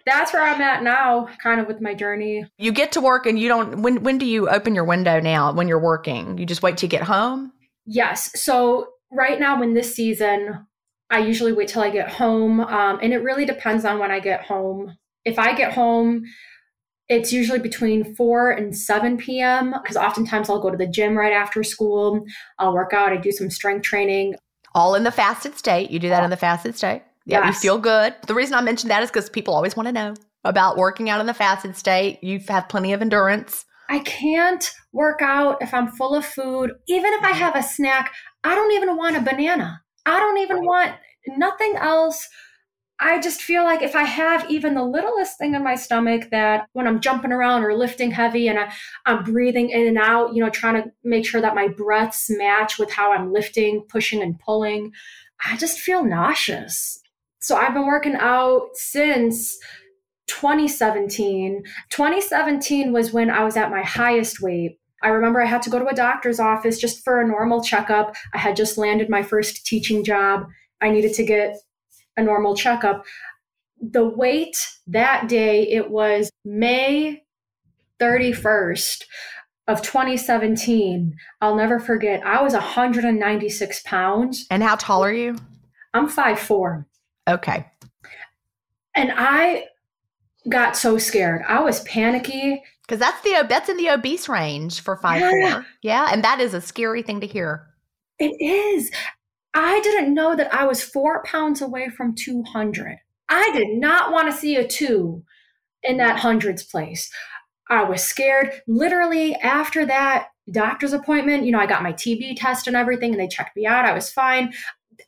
[0.06, 2.46] that's where I'm at now, kind of with my journey.
[2.56, 5.52] you get to work and you don't, when, when do you open your window now
[5.52, 6.38] when you're working?
[6.38, 7.52] You just wait till you get home?
[7.84, 8.40] Yes.
[8.40, 10.66] So right now in this season,
[11.10, 12.60] I usually wait till I get home.
[12.60, 14.96] Um, and it really depends on when I get home.
[15.24, 16.22] If I get home,
[17.08, 19.74] it's usually between 4 and 7 p.m.
[19.82, 22.24] because oftentimes I'll go to the gym right after school.
[22.58, 24.34] I'll work out, I do some strength training.
[24.74, 25.90] All in the fasted state.
[25.90, 27.02] You do that in the fasted state.
[27.24, 28.14] Yeah, you feel good.
[28.26, 31.20] The reason I mentioned that is because people always want to know about working out
[31.20, 32.22] in the fasted state.
[32.22, 33.64] You have plenty of endurance.
[33.90, 36.72] I can't work out if I'm full of food.
[36.88, 37.38] Even if I mm-hmm.
[37.40, 39.82] have a snack, I don't even want a banana.
[40.06, 40.94] I don't even want
[41.36, 42.26] nothing else.
[43.00, 46.66] I just feel like if I have even the littlest thing in my stomach that
[46.72, 48.72] when I'm jumping around or lifting heavy and I,
[49.06, 52.78] I'm breathing in and out, you know, trying to make sure that my breaths match
[52.78, 54.92] with how I'm lifting, pushing, and pulling,
[55.44, 56.98] I just feel nauseous.
[57.40, 59.56] So I've been working out since
[60.26, 61.62] 2017.
[61.90, 64.78] 2017 was when I was at my highest weight.
[65.04, 68.16] I remember I had to go to a doctor's office just for a normal checkup.
[68.34, 70.46] I had just landed my first teaching job.
[70.80, 71.56] I needed to get
[72.18, 73.06] a normal checkup.
[73.80, 74.56] The weight
[74.88, 77.22] that day, it was May
[78.00, 79.04] 31st
[79.68, 81.14] of 2017.
[81.40, 82.24] I'll never forget.
[82.26, 84.46] I was 196 pounds.
[84.50, 85.36] And how tall are you?
[85.94, 86.86] I'm five four.
[87.28, 87.66] Okay.
[88.94, 89.66] And I
[90.48, 91.42] got so scared.
[91.46, 92.62] I was panicky.
[92.82, 95.52] Because that's the that's in the obese range for five Yeah.
[95.54, 95.66] four.
[95.82, 96.08] Yeah.
[96.10, 97.66] And that is a scary thing to hear.
[98.18, 98.90] It is.
[99.60, 102.98] I didn't know that I was four pounds away from 200.
[103.28, 105.24] I did not want to see a two
[105.82, 107.10] in that hundreds place.
[107.68, 108.62] I was scared.
[108.68, 113.20] Literally, after that doctor's appointment, you know, I got my TB test and everything, and
[113.20, 113.84] they checked me out.
[113.84, 114.52] I was fine.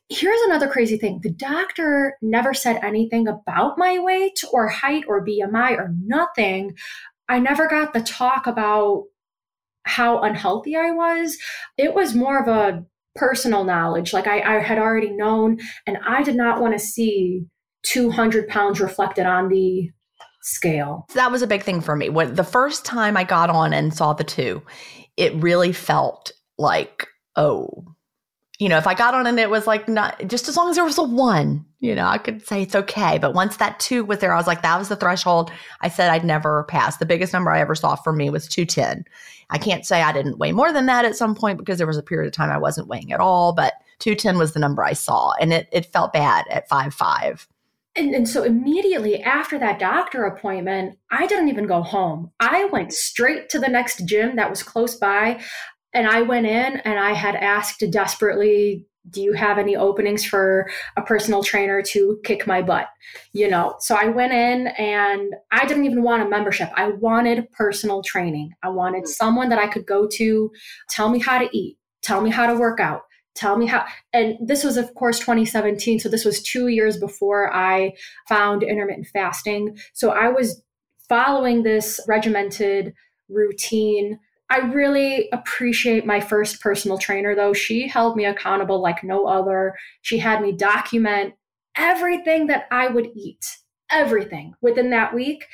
[0.09, 5.25] Here's another crazy thing the doctor never said anything about my weight or height or
[5.25, 6.75] BMI or nothing.
[7.29, 9.05] I never got the talk about
[9.83, 11.37] how unhealthy I was.
[11.77, 12.85] It was more of a
[13.15, 14.13] personal knowledge.
[14.13, 17.45] Like I, I had already known, and I did not want to see
[17.83, 19.89] 200 pounds reflected on the
[20.41, 21.05] scale.
[21.13, 22.09] That was a big thing for me.
[22.09, 24.61] When the first time I got on and saw the two,
[25.17, 27.85] it really felt like, oh,
[28.61, 30.75] you know, if I got on and it was like not just as long as
[30.75, 33.17] there was a one, you know, I could say it's okay.
[33.17, 35.51] But once that two was there, I was like, that was the threshold.
[35.81, 36.97] I said I'd never pass.
[36.97, 39.05] The biggest number I ever saw for me was 210.
[39.49, 41.97] I can't say I didn't weigh more than that at some point because there was
[41.97, 44.93] a period of time I wasn't weighing at all, but 210 was the number I
[44.93, 45.33] saw.
[45.41, 47.47] And it, it felt bad at five five.
[47.95, 52.31] And, and so immediately after that doctor appointment, I didn't even go home.
[52.39, 55.41] I went straight to the next gym that was close by.
[55.93, 60.69] And I went in and I had asked desperately, do you have any openings for
[60.95, 62.87] a personal trainer to kick my butt?
[63.33, 66.69] You know, so I went in and I didn't even want a membership.
[66.75, 68.51] I wanted personal training.
[68.63, 69.07] I wanted mm.
[69.07, 70.51] someone that I could go to,
[70.89, 73.01] tell me how to eat, tell me how to work out,
[73.33, 77.53] tell me how and this was of course 2017 so this was 2 years before
[77.53, 77.93] I
[78.27, 80.61] found intermittent fasting so I was
[81.07, 82.93] following this regimented
[83.29, 84.19] routine
[84.51, 89.75] I really appreciate my first personal trainer though she held me accountable like no other
[90.01, 91.35] she had me document
[91.77, 93.45] everything that I would eat
[93.89, 95.45] everything within that week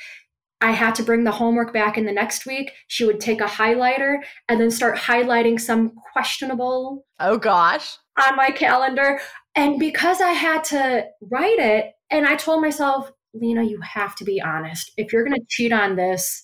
[0.60, 2.72] I had to bring the homework back in the next week.
[2.88, 4.16] She would take a highlighter
[4.48, 7.96] and then start highlighting some questionable Oh gosh.
[8.26, 9.20] on my calendar.
[9.54, 14.24] And because I had to write it, and I told myself, Lena, you have to
[14.24, 14.90] be honest.
[14.96, 16.42] If you're going to cheat on this,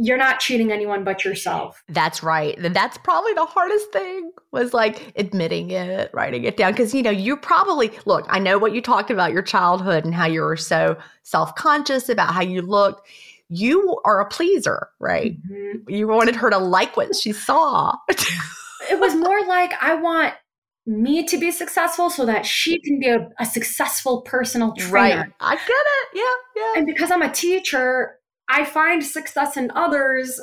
[0.00, 1.82] you're not cheating anyone but yourself.
[1.88, 2.56] That's right.
[2.56, 6.72] And That's probably the hardest thing was like admitting it, writing it down.
[6.74, 10.14] Cause you know, you probably look, I know what you talked about your childhood and
[10.14, 13.08] how you were so self conscious about how you looked.
[13.48, 15.36] You are a pleaser, right?
[15.50, 15.88] Mhm.
[15.88, 17.94] You wanted her to like what she saw.
[18.90, 20.34] It was more like I want
[20.86, 25.16] me to be successful so that she can be a, a successful personal trainer.
[25.22, 25.32] right.
[25.40, 26.08] I get it.
[26.14, 26.62] Yeah.
[26.62, 26.72] Yeah.
[26.76, 28.17] And because I'm a teacher,
[28.48, 30.40] I find success in others.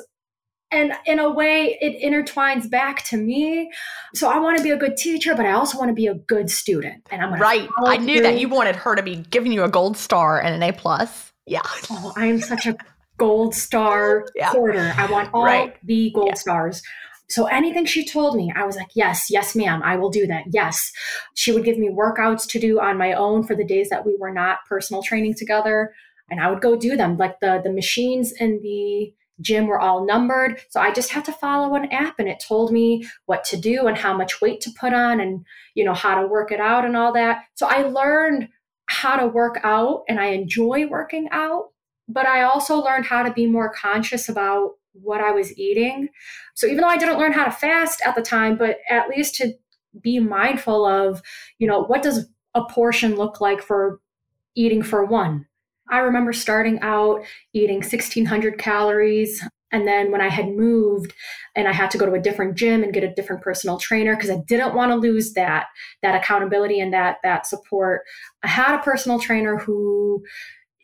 [0.72, 3.70] And in a way, it intertwines back to me.
[4.14, 6.14] So I want to be a good teacher, but I also want to be a
[6.14, 7.04] good student.
[7.10, 7.68] And I'm Right.
[7.84, 10.62] I knew that you wanted her to be giving you a gold star and an
[10.68, 11.32] A plus.
[11.46, 11.60] Yeah.
[11.90, 12.76] Oh, I am such a
[13.16, 14.50] gold star Yeah.
[14.50, 14.92] hoarder.
[14.98, 15.76] I want all Right.
[15.84, 16.34] the gold Yeah.
[16.34, 16.82] stars.
[17.28, 20.44] So anything she told me, I was like, yes, yes, ma'am, I will do that.
[20.50, 20.92] Yes.
[21.34, 24.16] She would give me workouts to do on my own for the days that we
[24.18, 25.92] were not personal training together.
[26.30, 27.16] And I would go do them.
[27.16, 30.60] Like the, the machines in the gym were all numbered.
[30.70, 33.86] So I just had to follow an app and it told me what to do
[33.86, 36.84] and how much weight to put on and, you know, how to work it out
[36.84, 37.44] and all that.
[37.54, 38.48] So I learned
[38.86, 41.66] how to work out and I enjoy working out
[42.08, 46.08] but I also learned how to be more conscious about what I was eating.
[46.54, 49.34] So even though I didn't learn how to fast at the time, but at least
[49.36, 49.52] to
[50.00, 51.22] be mindful of,
[51.58, 54.00] you know, what does a portion look like for
[54.54, 55.46] eating for one?
[55.90, 61.12] I remember starting out eating 1600 calories and then when I had moved
[61.54, 64.14] and I had to go to a different gym and get a different personal trainer
[64.14, 65.66] because I didn't want to lose that
[66.02, 68.02] that accountability and that that support.
[68.42, 70.22] I had a personal trainer who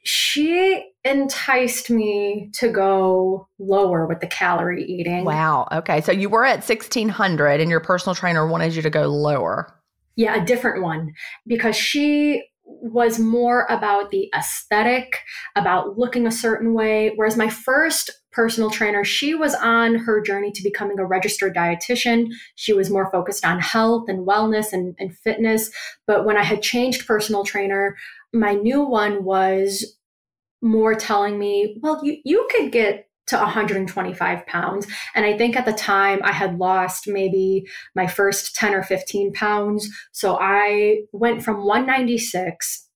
[0.04, 5.24] she enticed me to go lower with the calorie eating.
[5.24, 5.68] Wow.
[5.70, 6.00] Okay.
[6.00, 9.78] So you were at 1600 and your personal trainer wanted you to go lower.
[10.16, 11.12] Yeah, a different one
[11.46, 12.44] because she
[12.82, 15.20] was more about the aesthetic,
[15.54, 17.12] about looking a certain way.
[17.14, 22.28] Whereas my first personal trainer, she was on her journey to becoming a registered dietitian.
[22.56, 25.70] She was more focused on health and wellness and, and fitness.
[26.06, 27.96] But when I had changed personal trainer,
[28.32, 29.96] my new one was
[30.60, 34.86] more telling me, well, you, you could get to 125 pounds.
[35.14, 37.64] And I think at the time I had lost maybe
[37.94, 39.88] my first 10 or 15 pounds.
[40.12, 42.88] So I went from 196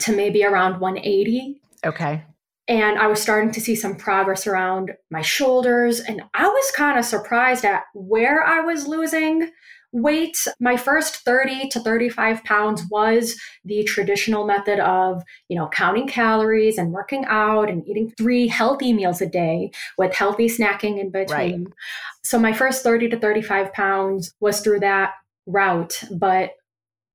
[0.00, 1.60] to maybe around 180.
[1.84, 2.24] Okay.
[2.66, 6.00] And I was starting to see some progress around my shoulders.
[6.00, 9.50] And I was kind of surprised at where I was losing
[9.94, 16.08] weight, my first 30 to 35 pounds was the traditional method of, you know, counting
[16.08, 21.10] calories and working out and eating three healthy meals a day with healthy snacking in
[21.10, 21.64] between.
[21.64, 21.72] Right.
[22.24, 25.12] So my first 30 to 35 pounds was through that
[25.46, 26.02] route.
[26.10, 26.50] But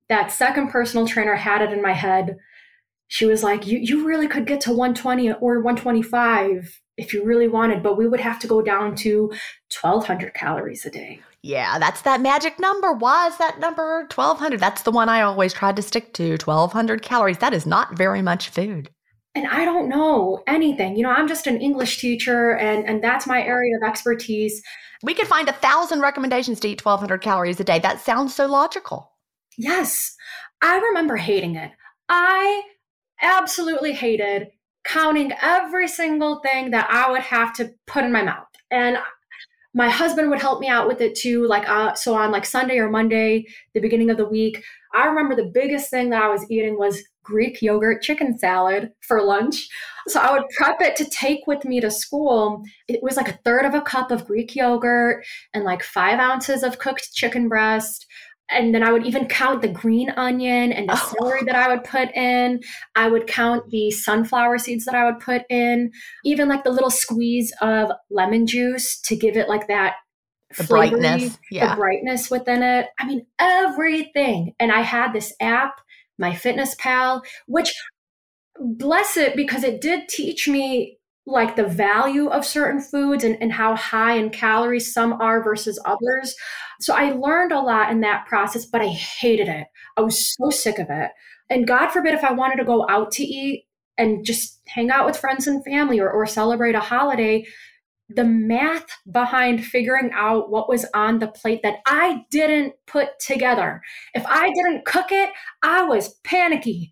[0.07, 2.37] that second personal trainer had it in my head.
[3.09, 7.47] She was like, you, you really could get to 120 or 125 if you really
[7.47, 9.31] wanted, but we would have to go down to
[9.81, 11.21] 1200 calories a day.
[11.41, 12.91] Yeah, that's that magic number.
[12.91, 14.59] Why is that number 1200?
[14.59, 17.37] That's the one I always tried to stick to 1200 calories.
[17.37, 18.89] That is not very much food.
[19.35, 20.97] And I don't know anything.
[20.97, 24.61] You know, I'm just an English teacher and, and that's my area of expertise.
[25.01, 27.79] We could find a thousand recommendations to eat 1200 calories a day.
[27.79, 29.13] That sounds so logical.
[29.57, 30.15] Yes.
[30.61, 31.71] I remember hating it.
[32.09, 32.63] I
[33.21, 34.47] absolutely hated
[34.83, 38.47] counting every single thing that I would have to put in my mouth.
[38.71, 38.97] And
[39.73, 41.45] my husband would help me out with it too.
[41.47, 44.63] Like, uh, so on like Sunday or Monday, the beginning of the week,
[44.93, 49.21] I remember the biggest thing that I was eating was Greek yogurt chicken salad for
[49.21, 49.67] lunch.
[50.07, 52.63] So I would prep it to take with me to school.
[52.87, 55.23] It was like a third of a cup of Greek yogurt
[55.53, 58.07] and like five ounces of cooked chicken breast
[58.51, 61.15] and then I would even count the green onion and the oh.
[61.17, 62.61] celery that I would put in.
[62.95, 65.91] I would count the sunflower seeds that I would put in,
[66.25, 69.95] even like the little squeeze of lemon juice to give it like that
[70.57, 72.87] the brightness, yeah, the brightness within it.
[72.99, 74.55] I mean, everything.
[74.59, 75.79] And I had this app,
[76.19, 77.71] MyFitnessPal, which
[78.59, 80.98] bless it because it did teach me
[81.29, 85.79] like the value of certain foods and, and how high in calories some are versus
[85.85, 86.35] others.
[86.81, 89.67] So I learned a lot in that process, but I hated it.
[89.97, 91.11] I was so sick of it.
[91.49, 93.65] And God forbid if I wanted to go out to eat
[93.97, 97.45] and just hang out with friends and family or, or celebrate a holiday,
[98.09, 103.81] the math behind figuring out what was on the plate that I didn't put together.
[104.13, 105.29] If I didn't cook it,
[105.61, 106.91] I was panicky.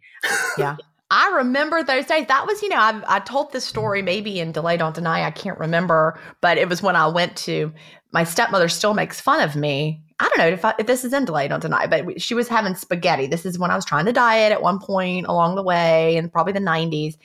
[0.58, 0.78] Yeah.
[1.10, 2.28] I remember those days.
[2.28, 5.24] That was, you know, I, I told this story maybe in Delay Don't Deny.
[5.24, 7.74] I can't remember, but it was when I went to
[8.12, 10.02] my stepmother still makes fun of me.
[10.20, 12.48] I don't know if, I, if this is in Delay Don't Deny, but she was
[12.48, 13.28] having spaghetti.
[13.28, 16.30] This is when I was trying to diet at one point along the way in
[16.30, 17.16] probably the 90s.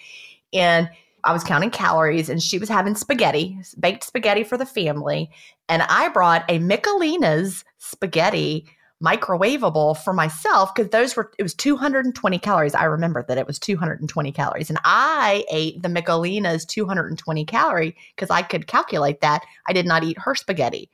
[0.53, 0.89] And
[1.25, 5.31] I was counting calories and she was having spaghetti, baked spaghetti for the family.
[5.69, 8.67] And I brought a Michelina's spaghetti
[9.03, 12.75] microwavable for myself because those were it was 220 calories.
[12.75, 18.31] I remember that it was 220 calories, and I ate the Michelina's 220 calorie because
[18.31, 19.43] I could calculate that.
[19.67, 20.91] I did not eat her spaghetti,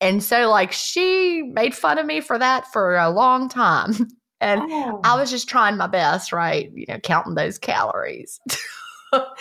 [0.00, 3.94] and so like she made fun of me for that for a long time.
[4.40, 5.00] And oh.
[5.02, 6.70] I was just trying my best, right?
[6.72, 8.38] You know, counting those calories.
[9.10, 9.36] but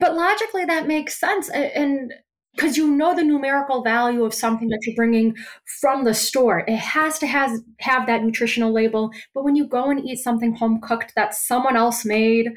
[0.00, 1.50] logically, that makes sense.
[1.50, 2.14] And
[2.54, 5.36] because you know the numerical value of something that you're bringing
[5.80, 6.64] from the store.
[6.68, 9.10] It has to has have that nutritional label.
[9.34, 12.50] But when you go and eat something home cooked that someone else made,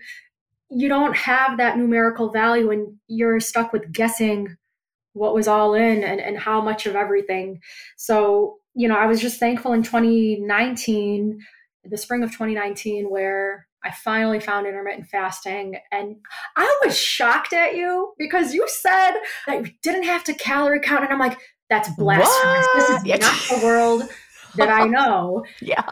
[0.69, 4.57] you don't have that numerical value and you're stuck with guessing
[5.13, 7.61] what was all in and, and how much of everything.
[7.95, 11.39] So, you know, I was just thankful in 2019,
[11.85, 16.15] the spring of 2019, where I finally found intermittent fasting and
[16.55, 19.11] I was shocked at you because you said
[19.47, 21.03] that you didn't have to calorie count.
[21.03, 21.37] And I'm like,
[21.69, 22.67] that's blasphemous.
[22.73, 24.09] This is not the world
[24.55, 25.45] that I know.
[25.61, 25.83] yeah.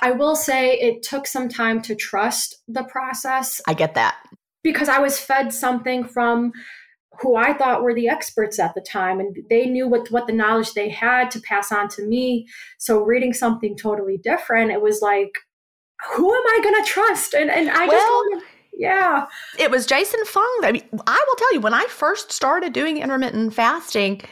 [0.00, 3.60] I will say it took some time to trust the process.
[3.66, 4.16] I get that.
[4.62, 6.52] Because I was fed something from
[7.20, 10.32] who I thought were the experts at the time, and they knew what, what the
[10.32, 12.46] knowledge they had to pass on to me.
[12.78, 15.32] So, reading something totally different, it was like,
[16.10, 17.34] who am I going to trust?
[17.34, 19.26] And and I well, just yeah.
[19.58, 20.60] It was Jason Fung.
[20.62, 24.22] I mean, I will tell you when I first started doing intermittent fasting,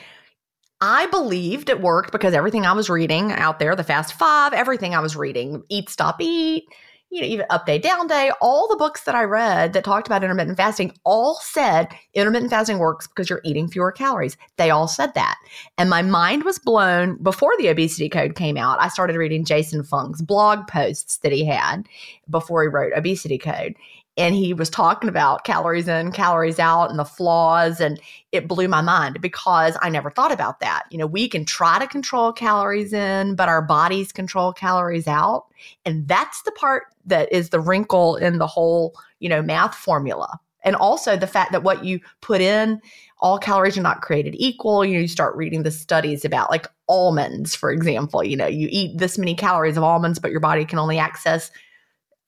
[0.80, 4.94] I believed it worked because everything I was reading out there, the Fast Five, everything
[4.94, 6.64] I was reading, Eat Stop Eat,
[7.11, 10.06] you know, even up day, down day, all the books that I read that talked
[10.06, 14.36] about intermittent fasting all said intermittent fasting works because you're eating fewer calories.
[14.56, 15.36] They all said that.
[15.76, 18.80] And my mind was blown before the obesity code came out.
[18.80, 21.88] I started reading Jason Fung's blog posts that he had
[22.30, 23.74] before he wrote obesity code
[24.16, 27.80] and he was talking about calories in, calories out, and the flaws.
[27.80, 28.00] And
[28.32, 30.82] it blew my mind because I never thought about that.
[30.90, 35.46] You know, we can try to control calories in, but our bodies control calories out.
[35.84, 40.38] And that's the part that is the wrinkle in the whole, you know, math formula.
[40.62, 42.80] And also the fact that what you put in,
[43.20, 44.84] all calories are not created equal.
[44.84, 48.22] You know, you start reading the studies about like almonds, for example.
[48.22, 51.50] You know, you eat this many calories of almonds, but your body can only access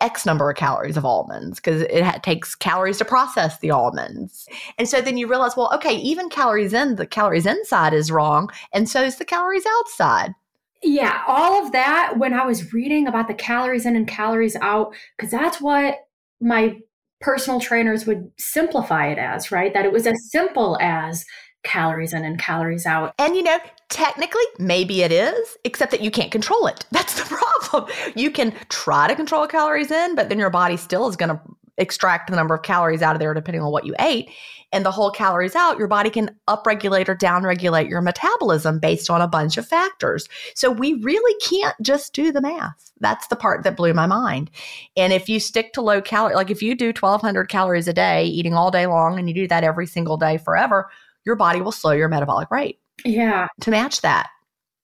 [0.02, 4.48] X number of calories of almonds because it ha- takes calories to process the almonds.
[4.76, 8.50] And so then you realize, well, okay, even calories in, the calories inside is wrong.
[8.72, 10.34] And so is the calories outside.
[10.82, 14.94] Yeah, all of that when I was reading about the calories in and calories out,
[15.16, 15.98] because that's what
[16.40, 16.80] my
[17.20, 19.72] personal trainers would simplify it as, right?
[19.72, 21.24] That it was as simple as
[21.62, 23.14] calories in and calories out.
[23.18, 23.58] And you know,
[23.92, 26.84] technically, maybe it is, except that you can't control it.
[26.90, 27.92] That's the problem.
[28.16, 31.40] You can try to control calories in, but then your body still is going to
[31.78, 34.30] extract the number of calories out of there depending on what you ate
[34.72, 39.20] and the whole calories out, your body can upregulate or downregulate your metabolism based on
[39.20, 40.28] a bunch of factors.
[40.54, 42.90] So we really can't just do the math.
[43.00, 44.50] That's the part that blew my mind.
[44.96, 48.24] And if you stick to low calorie, like if you do 1200 calories a day,
[48.24, 50.90] eating all day long, and you do that every single day forever,
[51.24, 52.78] your body will slow your metabolic rate.
[53.04, 53.48] Yeah.
[53.60, 54.28] To match that.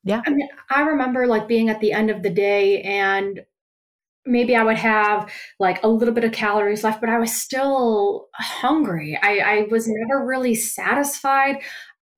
[0.05, 0.23] Yeah.
[0.27, 3.41] I mean, I remember like being at the end of the day and
[4.25, 8.29] maybe I would have like a little bit of calories left, but I was still
[8.35, 9.19] hungry.
[9.23, 11.57] I, I was never really satisfied.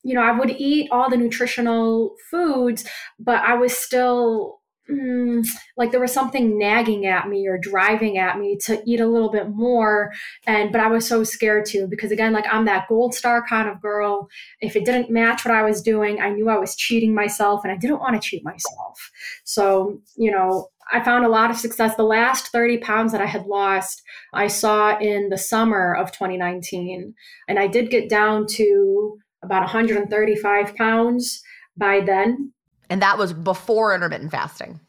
[0.03, 2.85] You know, I would eat all the nutritional foods,
[3.19, 4.60] but I was still
[4.91, 9.07] mm, like there was something nagging at me or driving at me to eat a
[9.07, 10.13] little bit more.
[10.47, 13.69] And, but I was so scared to because again, like I'm that gold star kind
[13.69, 14.29] of girl.
[14.61, 17.73] If it didn't match what I was doing, I knew I was cheating myself and
[17.73, 19.11] I didn't want to cheat myself.
[19.45, 21.95] So, you know, I found a lot of success.
[21.95, 27.15] The last 30 pounds that I had lost, I saw in the summer of 2019.
[27.49, 31.43] And I did get down to about 135 pounds
[31.77, 32.53] by then.
[32.91, 34.81] And that was before intermittent fasting.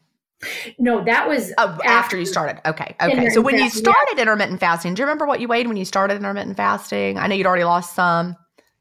[0.78, 2.60] No, that was oh, after, after, you started.
[2.68, 2.96] Okay.
[3.00, 3.30] Okay.
[3.30, 4.22] So when you started yeah.
[4.22, 7.16] intermittent fasting, do you remember what you weighed when you started intermittent fasting?
[7.16, 8.36] I know you'd already lost some.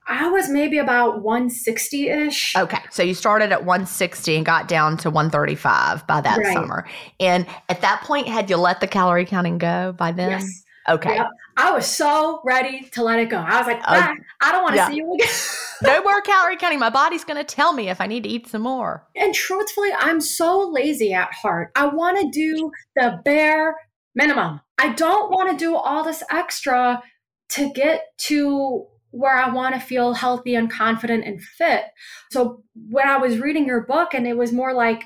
[0.08, 2.56] I was maybe about 160 ish.
[2.56, 2.80] Okay.
[2.90, 6.54] So you started at 160 and got down to 135 by that right.
[6.54, 6.88] summer.
[7.20, 10.32] And at that point, had you let the calorie counting go by then?
[10.32, 10.64] Yes.
[10.90, 11.16] Okay.
[11.16, 11.28] Yep.
[11.58, 13.38] I was so ready to let it go.
[13.38, 14.90] I was like, oh, I don't want to yeah.
[14.90, 15.28] see you again.
[15.84, 16.80] no more calorie counting.
[16.80, 19.08] My body's going to tell me if I need to eat some more.
[19.16, 21.72] And truthfully, I'm so lazy at heart.
[21.76, 23.76] I want to do the bare
[24.16, 24.62] minimum.
[24.78, 27.04] I don't want to do all this extra
[27.50, 31.84] to get to where I want to feel healthy and confident and fit.
[32.32, 35.04] So when I was reading your book and it was more like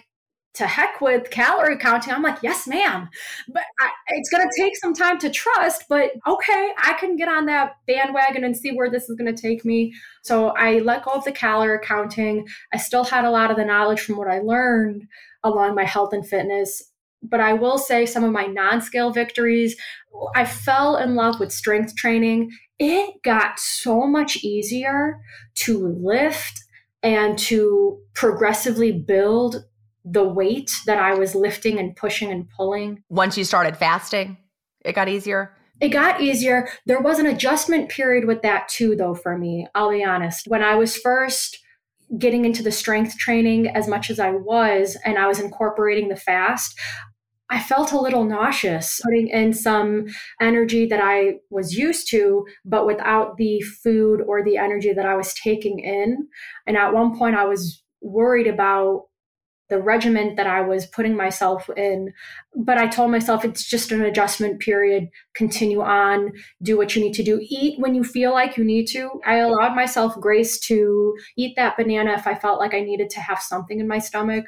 [0.56, 3.10] to heck with calorie counting, I'm like, yes, ma'am.
[3.48, 7.28] But I, it's going to take some time to trust, but okay, I can get
[7.28, 9.94] on that bandwagon and see where this is going to take me.
[10.24, 12.48] So I let go of the calorie counting.
[12.74, 15.04] I still had a lot of the knowledge from what I learned
[15.44, 16.82] along my health and fitness.
[17.22, 19.76] But I will say some of my non scale victories,
[20.36, 25.22] I fell in love with strength training it got so much easier
[25.56, 26.62] to lift
[27.02, 29.64] and to progressively build
[30.06, 33.04] the weight that I was lifting and pushing and pulling.
[33.10, 34.38] Once you started fasting,
[34.86, 35.52] it got easier?
[35.82, 36.70] It got easier.
[36.86, 39.68] There was an adjustment period with that too, though, for me.
[39.76, 40.48] I'll be honest.
[40.48, 41.58] When I was first
[42.18, 46.16] getting into the strength training as much as I was, and I was incorporating the
[46.16, 46.80] fast,
[47.50, 50.06] I felt a little nauseous putting in some
[50.40, 55.16] energy that I was used to, but without the food or the energy that I
[55.16, 56.28] was taking in.
[56.66, 59.04] And at one point, I was worried about
[59.70, 62.14] the regiment that I was putting myself in.
[62.56, 65.10] But I told myself it's just an adjustment period.
[65.34, 68.86] Continue on, do what you need to do, eat when you feel like you need
[68.88, 69.22] to.
[69.26, 73.20] I allowed myself grace to eat that banana if I felt like I needed to
[73.20, 74.46] have something in my stomach.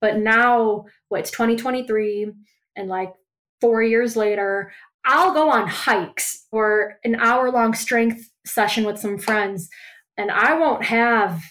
[0.00, 2.30] But now, what, it's 2023,
[2.76, 3.12] and like
[3.60, 4.72] four years later,
[5.04, 9.68] I'll go on hikes or an hour long strength session with some friends,
[10.16, 11.42] and I won't have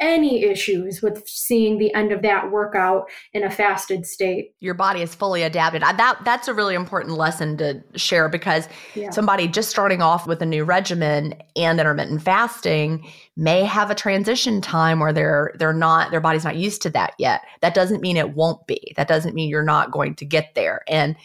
[0.00, 4.54] any issues with seeing the end of that workout in a fasted state.
[4.60, 5.82] Your body is fully adapted.
[5.82, 9.10] That that's a really important lesson to share because yeah.
[9.10, 14.60] somebody just starting off with a new regimen and intermittent fasting may have a transition
[14.60, 17.42] time where they're they're not their body's not used to that yet.
[17.60, 18.92] That doesn't mean it won't be.
[18.96, 20.82] That doesn't mean you're not going to get there.
[20.88, 21.16] And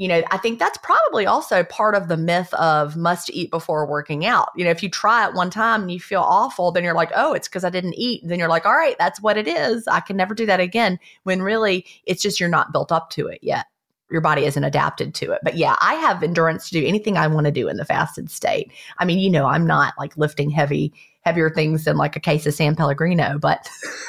[0.00, 3.84] you know, I think that's probably also part of the myth of must eat before
[3.84, 4.48] working out.
[4.56, 7.10] You know, if you try it one time and you feel awful, then you're like,
[7.14, 8.22] oh, it's because I didn't eat.
[8.22, 9.86] And then you're like, all right, that's what it is.
[9.86, 10.98] I can never do that again.
[11.24, 13.66] When really it's just you're not built up to it yet.
[14.10, 15.42] Your body isn't adapted to it.
[15.44, 18.30] But yeah, I have endurance to do anything I want to do in the fasted
[18.30, 18.72] state.
[18.96, 20.94] I mean, you know, I'm not like lifting heavy,
[21.26, 23.68] heavier things than like a case of San Pellegrino, but.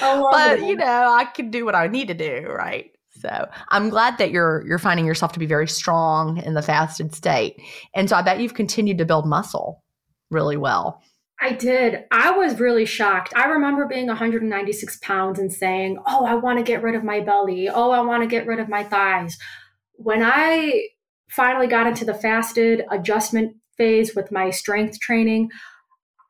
[0.00, 2.90] but you know, I can do what I need to do, right?
[3.24, 7.14] So I'm glad that you're you're finding yourself to be very strong in the fasted
[7.14, 7.56] state.
[7.94, 9.82] And so I bet you've continued to build muscle
[10.30, 11.00] really well.
[11.40, 12.04] I did.
[12.12, 13.32] I was really shocked.
[13.34, 17.20] I remember being 196 pounds and saying, Oh, I want to get rid of my
[17.20, 17.68] belly.
[17.68, 19.38] Oh, I want to get rid of my thighs.
[19.94, 20.88] When I
[21.30, 25.48] finally got into the fasted adjustment phase with my strength training,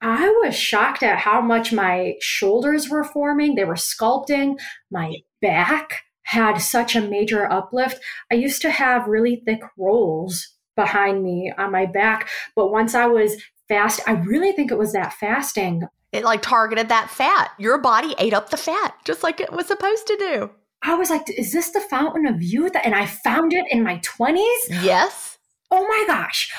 [0.01, 3.57] I was shocked at how much my shoulders were forming.
[3.57, 4.59] They were sculpting.
[4.90, 8.00] My back had such a major uplift.
[8.30, 13.06] I used to have really thick rolls behind me on my back, but once I
[13.06, 15.82] was fast, I really think it was that fasting.
[16.12, 17.52] It like targeted that fat.
[17.58, 20.50] Your body ate up the fat just like it was supposed to do.
[20.82, 22.72] I was like, is this the fountain of youth?
[22.84, 24.82] And I found it in my 20s.
[24.82, 25.38] Yes.
[25.70, 26.52] Oh my gosh.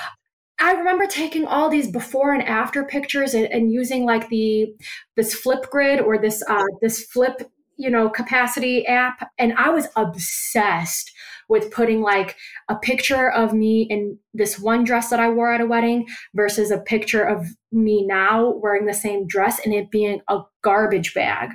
[0.59, 4.73] I remember taking all these before and after pictures and, and using like the
[5.15, 11.11] this Flipgrid or this uh, this flip you know capacity app and i was obsessed
[11.47, 12.35] with putting like
[12.69, 16.71] a picture of me in this one dress that i wore at a wedding versus
[16.71, 21.51] a picture of me now wearing the same dress and it being a garbage bag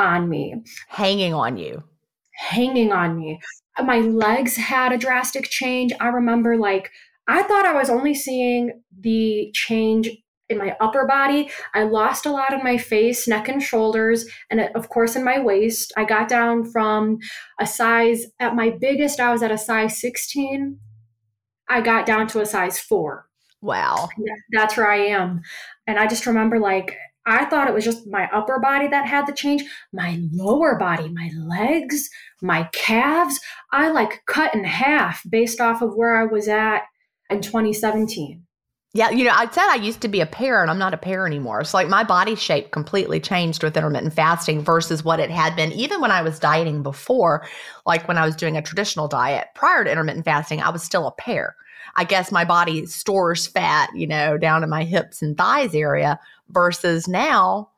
[0.00, 0.62] on me.
[0.88, 1.84] Hanging on you.
[2.34, 3.40] Hanging on me.
[3.84, 5.92] My legs had a drastic change.
[6.00, 6.90] I remember like
[7.28, 10.08] I thought I was only seeing the change
[10.50, 11.50] in my upper body.
[11.74, 15.24] I lost a lot in my face, neck, and shoulders, and uh, of course in
[15.24, 15.92] my waist.
[15.96, 17.18] I got down from
[17.60, 20.78] a size, at my biggest, I was at a size 16.
[21.68, 23.26] I got down to a size four.
[23.62, 24.08] Wow.
[24.52, 25.42] That's where I am.
[25.86, 26.96] And I just remember like,
[27.26, 29.62] I thought it was just my upper body that had the change.
[29.92, 32.08] My lower body, my legs,
[32.42, 33.38] my calves,
[33.72, 36.82] I like cut in half based off of where I was at
[37.28, 38.44] in 2017.
[38.92, 40.98] Yeah, you know, I said I used to be a pear and I'm not a
[40.98, 41.62] pear anymore.
[41.62, 45.70] So, like, my body shape completely changed with intermittent fasting versus what it had been,
[45.72, 47.46] even when I was dieting before.
[47.86, 51.06] Like, when I was doing a traditional diet prior to intermittent fasting, I was still
[51.06, 51.54] a pear.
[51.94, 56.18] I guess my body stores fat, you know, down in my hips and thighs area
[56.48, 57.70] versus now,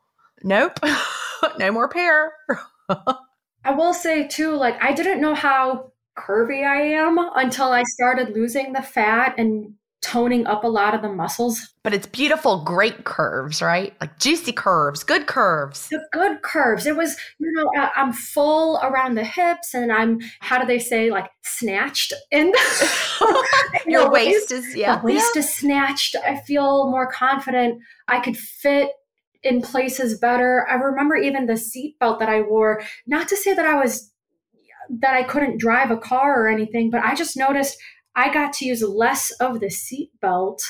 [0.43, 0.79] nope,
[1.59, 2.33] no more pear.
[2.89, 8.35] I will say, too, like, I didn't know how curvy I am until I started
[8.35, 11.73] losing the fat and toning up a lot of the muscles.
[11.83, 13.95] But it's beautiful, great curves, right?
[14.01, 15.87] Like juicy curves, good curves.
[15.89, 16.85] The good curves.
[16.85, 21.09] It was, you know, I'm full around the hips and I'm, how do they say,
[21.09, 22.53] like snatched in
[23.87, 24.97] Your waist, waist is, yeah.
[24.97, 25.39] The waist yeah.
[25.39, 26.15] is snatched.
[26.17, 27.81] I feel more confident.
[28.07, 28.91] I could fit
[29.41, 30.67] in places better.
[30.69, 34.11] I remember even the seatbelt that I wore, not to say that I was
[34.89, 37.77] that I couldn't drive a car or anything, but I just noticed
[38.15, 40.61] I got to use less of the seatbelt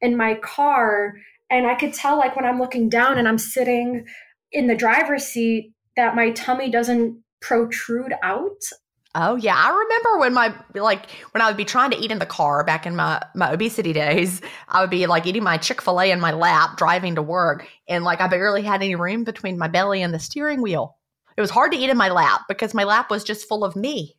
[0.00, 1.14] in my car.
[1.50, 4.06] And I could tell, like, when I'm looking down and I'm sitting
[4.52, 8.62] in the driver's seat, that my tummy doesn't protrude out.
[9.14, 12.18] Oh yeah, I remember when my like when I would be trying to eat in
[12.18, 14.40] the car back in my my obesity days.
[14.68, 17.66] I would be like eating my Chick Fil A in my lap driving to work,
[17.88, 20.96] and like I barely had any room between my belly and the steering wheel.
[21.36, 23.74] It was hard to eat in my lap because my lap was just full of
[23.74, 24.14] me.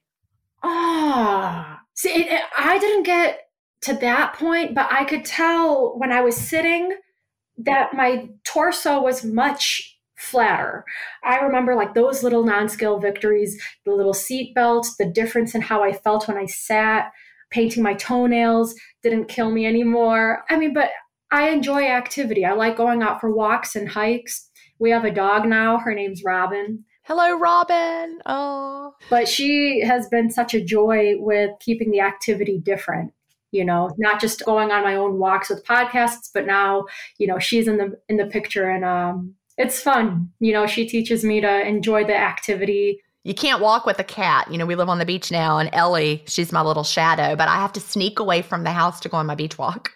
[0.64, 3.42] Ah, see, it, it, I didn't get
[3.82, 6.94] to that point, but I could tell when I was sitting
[7.58, 10.86] that my torso was much flatter.
[11.24, 15.84] I remember like those little non-scale victories, the little seat belts, the difference in how
[15.84, 17.12] I felt when I sat,
[17.52, 20.44] painting my toenails didn't kill me anymore.
[20.50, 20.92] I mean, but
[21.32, 22.46] I enjoy activity.
[22.46, 24.50] I like going out for walks and hikes.
[24.80, 25.80] We have a dog now.
[25.80, 26.86] Her name's Robin.
[27.10, 28.20] Hello, Robin.
[28.28, 28.94] Oh.
[29.10, 33.12] But she has been such a joy with keeping the activity different.
[33.50, 36.86] You know, not just going on my own walks with podcasts, but now,
[37.18, 40.30] you know, she's in the in the picture and um it's fun.
[40.40, 43.02] You know, she teaches me to enjoy the activity.
[43.24, 44.52] You can't walk with a cat.
[44.52, 47.48] You know, we live on the beach now, and Ellie, she's my little shadow, but
[47.48, 49.94] I have to sneak away from the house to go on my beach walk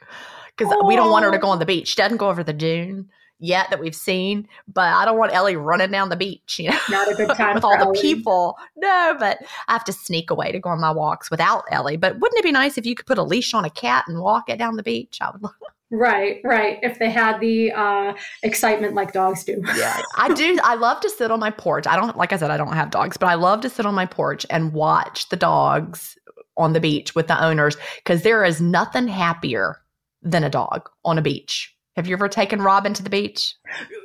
[0.58, 1.90] because we don't want her to go on the beach.
[1.90, 3.12] She doesn't go over the dune
[3.44, 6.78] yet that we've seen, but I don't want Ellie running down the beach, you know.
[6.90, 7.98] Not a good time with all Ellie.
[7.98, 8.58] the people.
[8.78, 11.98] No, but I have to sneak away to go on my walks without Ellie.
[11.98, 14.22] But wouldn't it be nice if you could put a leash on a cat and
[14.22, 15.20] walk it down the beach?
[15.22, 15.54] I would love
[15.96, 16.80] Right, right.
[16.82, 19.62] If they had the uh, excitement like dogs do.
[19.78, 20.58] yeah, I do.
[20.64, 21.86] I love to sit on my porch.
[21.86, 23.94] I don't, like I said, I don't have dogs, but I love to sit on
[23.94, 26.18] my porch and watch the dogs
[26.58, 29.84] on the beach with the owners because there is nothing happier
[30.24, 31.73] than a dog on a beach.
[31.96, 33.56] Have you ever taken Robin to the beach?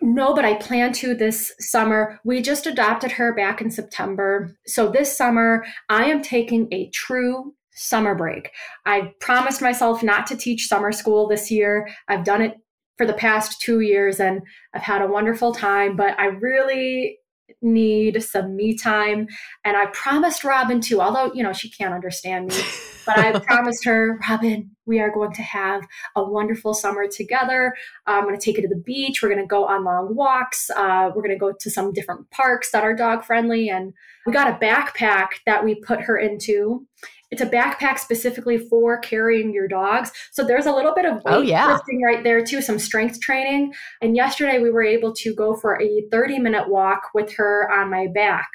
[0.02, 2.20] No, but I plan to this summer.
[2.22, 4.54] We just adopted her back in September.
[4.66, 8.50] So this summer, I am taking a true summer break.
[8.84, 11.88] I promised myself not to teach summer school this year.
[12.08, 12.54] I've done it
[12.98, 14.40] for the past two years and
[14.74, 17.18] I've had a wonderful time, but I really
[17.62, 19.26] need some me time.
[19.64, 22.60] And I promised Robin too, although, you know, she can't understand me,
[23.06, 25.86] but I promised her, Robin, we are going to have
[26.16, 27.74] a wonderful summer together.
[28.06, 29.22] I'm going to take you to the beach.
[29.22, 30.70] We're going to go on long walks.
[30.70, 33.68] Uh, we're going to go to some different parks that are dog friendly.
[33.68, 33.92] And
[34.26, 36.86] we got a backpack that we put her into.
[37.30, 40.12] It's a backpack specifically for carrying your dogs.
[40.32, 41.72] So there's a little bit of oh, weight yeah.
[41.72, 43.72] lifting right there too, some strength training.
[44.00, 47.90] And yesterday we were able to go for a 30 minute walk with her on
[47.90, 48.48] my back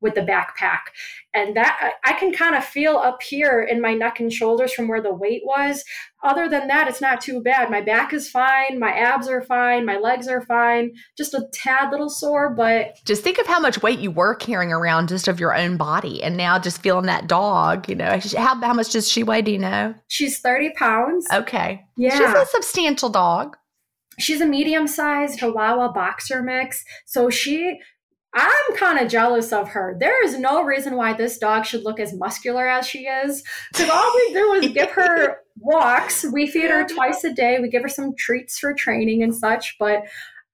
[0.00, 0.80] with the backpack.
[1.34, 4.88] And that I can kind of feel up here in my neck and shoulders from
[4.88, 5.84] where the weight was.
[6.22, 7.70] Other than that, it's not too bad.
[7.70, 11.90] My back is fine, my abs are fine, my legs are fine, just a tad
[11.90, 15.38] little sore, but just think of how much weight you were carrying around just of
[15.38, 16.22] your own body.
[16.22, 19.42] And now just feeling that dog, you know, how, how much does she weigh?
[19.42, 19.94] Do you know?
[20.08, 21.26] She's 30 pounds.
[21.32, 21.84] Okay.
[21.96, 22.16] Yeah.
[22.16, 23.56] She's a substantial dog.
[24.18, 26.84] She's a medium sized Chihuahua boxer mix.
[27.06, 27.78] So she
[28.34, 29.96] I'm kind of jealous of her.
[29.98, 33.42] There is no reason why this dog should look as muscular as she is.
[33.72, 36.24] Because all we do is give her walks.
[36.30, 37.58] We feed her twice a day.
[37.60, 39.76] We give her some treats for training and such.
[39.78, 40.02] But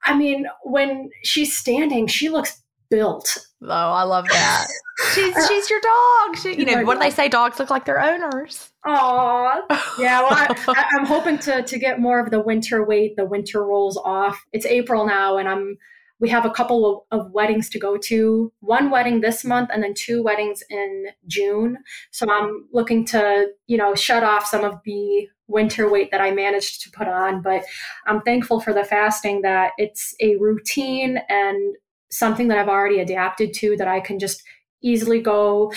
[0.04, 3.38] I mean, when she's standing, she looks built.
[3.62, 4.66] Oh, I love that.
[5.14, 6.36] she's uh, she's your dog.
[6.38, 7.28] She, you know, what do they say?
[7.28, 8.70] Dogs look like their owners.
[8.84, 9.62] Aw,
[9.98, 10.20] yeah.
[10.20, 10.30] Well,
[10.76, 13.16] I, I'm hoping to to get more of the winter weight.
[13.16, 14.40] The winter rolls off.
[14.52, 15.78] It's April now, and I'm
[16.24, 18.50] we have a couple of, of, weddings to go to.
[18.60, 21.76] One wedding this month and then two weddings in june.
[22.12, 26.30] So i'm looking to you know shut off some of the winter weight that i
[26.30, 27.62] managed to put on but
[28.06, 31.76] i'm thankful for the fasting that it's a routine and
[32.10, 34.42] something that i've already adapted to that i can just
[34.82, 35.72] easily go.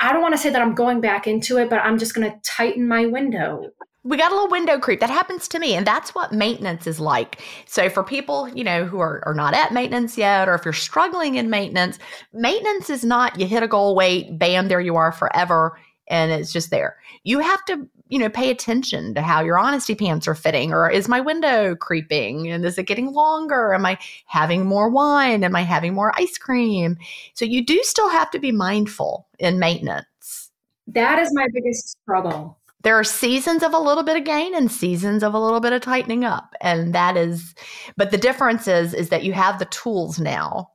[0.00, 2.30] I don't want to say that i'm going back into it but i'm just going
[2.30, 3.70] to tighten my window
[4.02, 5.00] we got a little window creep.
[5.00, 7.40] That happens to me and that's what maintenance is like.
[7.66, 10.72] So for people you know who are, are not at maintenance yet or if you're
[10.72, 11.98] struggling in maintenance
[12.32, 15.78] maintenance is not you hit a goal weight bam there you are forever
[16.08, 16.96] and it's just there.
[17.22, 20.90] You have to you know pay attention to how your honesty pants are fitting or
[20.90, 23.72] is my window creeping and is it getting longer?
[23.74, 25.44] Am i having more wine?
[25.44, 26.96] Am i having more ice cream?
[27.34, 30.50] So you do still have to be mindful in maintenance.
[30.88, 34.70] That is my biggest struggle there are seasons of a little bit of gain and
[34.70, 36.54] seasons of a little bit of tightening up.
[36.60, 37.54] And that is
[37.96, 40.70] but the difference is is that you have the tools now.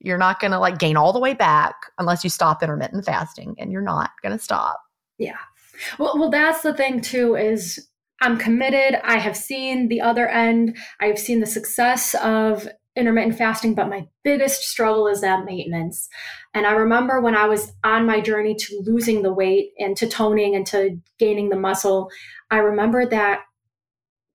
[0.00, 3.54] You're not going to like gain all the way back unless you stop intermittent fasting
[3.58, 4.80] and you're not going to stop.
[5.18, 5.38] Yeah.
[5.98, 7.88] Well well that's the thing too is
[8.20, 9.00] i'm committed.
[9.04, 10.76] I have seen the other end.
[11.00, 16.08] I've seen the success of intermittent fasting, but my biggest struggle is that maintenance.
[16.54, 20.06] And I remember when I was on my journey to losing the weight and to
[20.06, 22.10] toning and to gaining the muscle,
[22.50, 23.40] I remember that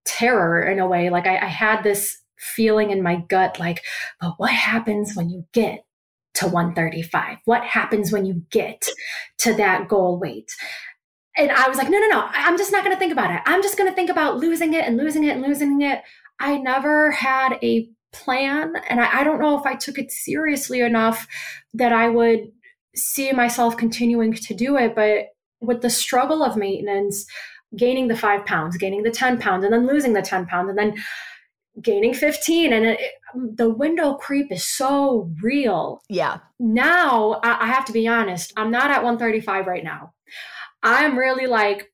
[0.06, 1.10] terror in a way.
[1.10, 3.84] Like I, I had this feeling in my gut, like,
[4.20, 5.86] but what happens when you get
[6.36, 7.38] to 135?
[7.46, 8.88] What happens when you get
[9.40, 10.52] to that goal weight?
[11.36, 13.42] And I was like, no, no, no, I'm just not going to think about it.
[13.46, 16.02] I'm just going to think about losing it and losing it and losing it.
[16.40, 18.74] I never had a plan.
[18.90, 21.28] And I, I don't know if I took it seriously enough
[21.74, 22.52] that I would
[22.96, 24.96] see myself continuing to do it.
[24.96, 25.28] But
[25.62, 27.26] with the struggle of maintenance,
[27.76, 30.78] gaining the five pounds, gaining the 10 pounds, and then losing the 10 pounds, and
[30.78, 30.96] then
[31.82, 33.00] gaining 15 and it,
[33.34, 38.54] um, the window creep is so real yeah now I, I have to be honest
[38.58, 40.14] i'm not at 135 right now
[40.82, 41.92] i'm really like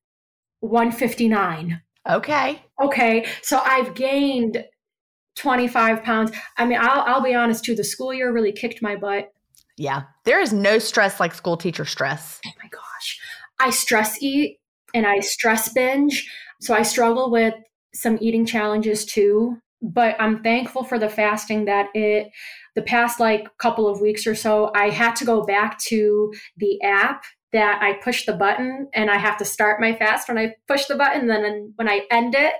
[0.61, 4.63] 159 okay okay so i've gained
[5.36, 6.31] 25 pounds.
[6.57, 9.31] I mean, I'll, I'll be honest too, the school year really kicked my butt.
[9.77, 10.03] Yeah.
[10.25, 12.39] There is no stress like school teacher stress.
[12.45, 13.19] Oh my gosh.
[13.59, 14.59] I stress eat
[14.93, 16.29] and I stress binge.
[16.61, 17.55] So I struggle with
[17.93, 19.57] some eating challenges too.
[19.81, 22.31] But I'm thankful for the fasting that it,
[22.75, 26.81] the past like couple of weeks or so, I had to go back to the
[26.81, 30.55] app that I push the button and I have to start my fast when I
[30.67, 31.27] push the button.
[31.27, 32.53] Then when I end it,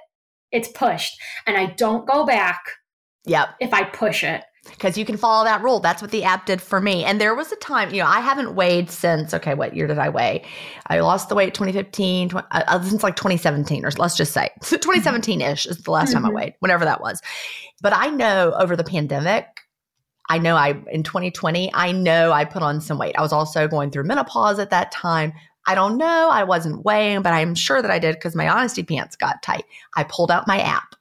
[0.54, 2.62] it's pushed and I don't go back.
[3.26, 3.56] Yep.
[3.60, 4.44] If I push it.
[4.70, 5.82] Because you can follow that rule.
[5.82, 7.04] That's what the app did for me.
[7.04, 9.98] And there was a time, you know, I haven't weighed since, okay, what year did
[9.98, 10.46] I weigh?
[10.88, 14.50] I lost the weight 2015, 20, uh, uh, since like 2017, or let's just say
[14.64, 16.14] 2017 ish is the last mm-hmm.
[16.14, 16.36] time I mm-hmm.
[16.38, 17.22] weighed, whenever that was.
[17.82, 19.48] But I know over the pandemic,
[20.30, 23.16] I know I, in 2020, I know I put on some weight.
[23.18, 25.34] I was also going through menopause at that time.
[25.66, 26.30] I don't know.
[26.30, 29.66] I wasn't weighing, but I'm sure that I did because my honesty pants got tight.
[29.96, 30.96] I pulled out my app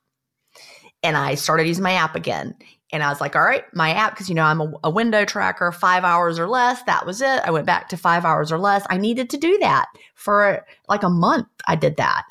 [1.02, 2.54] and I started using my app again.
[2.92, 5.24] And I was like, all right, my app, because you know, I'm a, a, window
[5.24, 6.82] tracker, five hours or less.
[6.82, 7.40] That was it.
[7.42, 8.86] I went back to five hours or less.
[8.90, 11.48] I needed to do that for like a month.
[11.66, 12.24] I did that.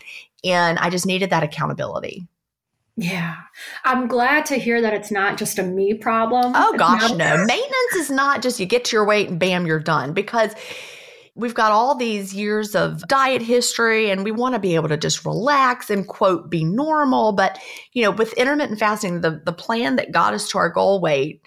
[0.44, 2.28] And I just needed that accountability.
[2.96, 3.38] Yeah.
[3.86, 6.54] I'm glad to hear that it's not just a me problem.
[6.56, 7.38] Oh, gosh, no.
[7.38, 10.14] Maintenance is not just you get to your weight and bam, you're done.
[10.14, 10.54] Because
[11.36, 14.98] we've got all these years of diet history and we want to be able to
[14.98, 17.58] just relax and quote be normal but
[17.94, 21.42] you know with intermittent fasting the the plan that got us to our goal weight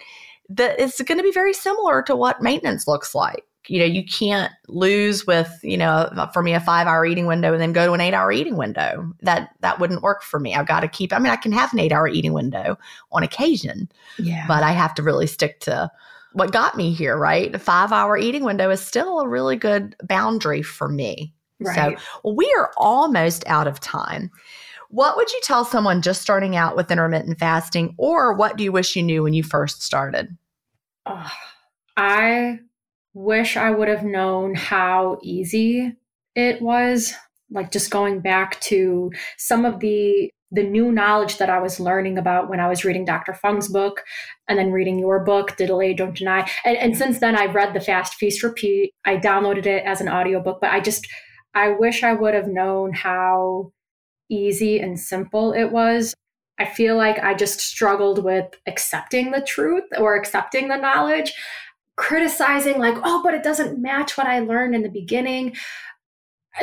[0.49, 4.05] that is going to be very similar to what maintenance looks like You know, you
[4.05, 7.93] can't lose with, you know, for me a 5-hour eating window and then go to
[7.93, 9.11] an 8-hour eating window.
[9.21, 10.53] That that wouldn't work for me.
[10.55, 12.77] I've got to keep I mean, I can have an 8-hour eating window
[13.11, 13.89] on occasion.
[14.19, 14.45] Yeah.
[14.47, 15.91] But I have to really stick to
[16.35, 17.53] what got me here, right?
[17.55, 21.33] A 5-hour eating window is still a really good boundary for me.
[21.59, 21.97] Right.
[21.97, 24.29] So, well, we are almost out of time.
[24.89, 28.71] What would you tell someone just starting out with intermittent fasting, or what do you
[28.71, 30.37] wish you knew when you first started?
[31.05, 31.31] Oh,
[31.97, 32.59] I
[33.13, 35.95] wish I would have known how easy
[36.35, 37.13] it was.
[37.49, 42.17] Like just going back to some of the the new knowledge that I was learning
[42.17, 43.33] about when I was reading Dr.
[43.33, 44.03] Fung's book
[44.47, 46.49] and then reading your book, Delay Don't Deny.
[46.63, 48.93] And, and since then I've read the Fast Feast Repeat.
[49.05, 51.07] I downloaded it as an audiobook, but I just
[51.53, 53.71] I wish I would have known how
[54.29, 56.13] easy and simple it was.
[56.57, 61.33] I feel like I just struggled with accepting the truth or accepting the knowledge,
[61.97, 65.55] criticizing, like, oh, but it doesn't match what I learned in the beginning.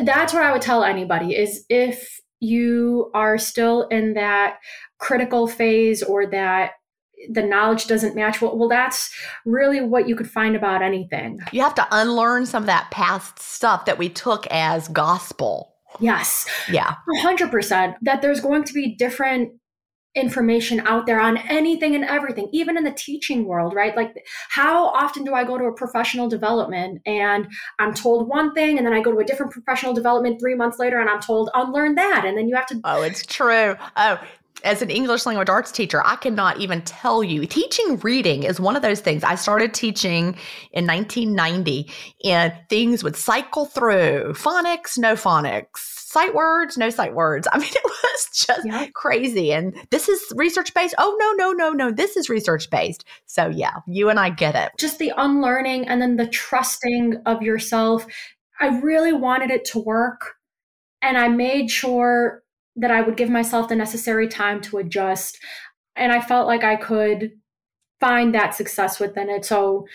[0.03, 4.59] That's what I would tell anybody is if you are still in that
[4.99, 6.73] critical phase or that
[7.31, 9.15] the knowledge doesn't match well, well that's
[9.47, 11.39] really what you could find about anything.
[11.53, 15.73] You have to unlearn some of that past stuff that we took as gospel.
[16.01, 16.49] Yes.
[16.69, 16.97] Yeah.
[17.23, 19.53] 100% that there's going to be different
[20.15, 24.15] information out there on anything and everything even in the teaching world right like
[24.51, 27.49] how often do i go to a professional development and
[27.79, 30.79] i'm told one thing and then i go to a different professional development 3 months
[30.79, 33.77] later and i'm told unlearn that and then you have to Oh, it's true.
[33.97, 34.21] Oh,
[34.65, 37.47] as an English language arts teacher, I cannot even tell you.
[37.47, 39.25] Teaching reading is one of those things.
[39.25, 40.37] I started teaching
[40.73, 41.91] in 1990
[42.25, 47.49] and things would cycle through phonics, no phonics, sight words, no sight words.
[47.53, 48.87] I mean, it was just Yeah.
[48.95, 49.53] crazy.
[49.53, 50.95] And this is research based.
[50.99, 51.91] Oh, no, no, no, no.
[51.91, 53.05] This is research based.
[53.27, 54.73] So, yeah, you and I get it.
[54.79, 58.07] just the unlearning and then the trusting of yourself.
[58.61, 60.35] I really wanted it to work.
[61.01, 62.43] And I made sure
[62.77, 65.39] that I would give myself the necessary time to adjust.
[65.97, 67.33] And I felt like I could
[68.01, 69.45] find that success within it.
[69.45, 69.87] So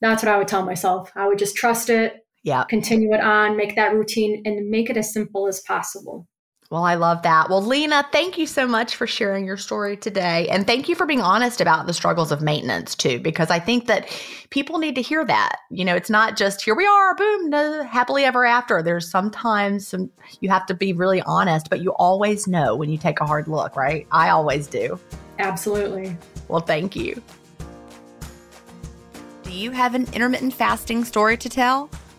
[0.00, 1.12] that's what I would tell myself.
[1.14, 2.62] I would just trust it, Yeah.
[2.62, 6.28] continue it on, make that routine, and make it as simple as possible.
[6.70, 7.50] Well, I love that.
[7.50, 10.46] Well, Lena, thank you so much for sharing your story today.
[10.48, 13.88] And thank you for being honest about the struggles of maintenance, too, because I think
[13.88, 14.08] that
[14.50, 15.56] people need to hear that.
[15.72, 18.80] You know, it's not just here we are, boom, no, happily ever after.
[18.80, 20.08] There's sometimes some,
[20.40, 23.48] you have to be really honest, but you always know when you take a hard
[23.48, 24.06] look, right?
[24.12, 25.00] I always do.
[25.40, 26.16] Absolutely.
[26.46, 27.20] Well, thank you.
[29.42, 31.90] Do you have an intermittent fasting story to tell?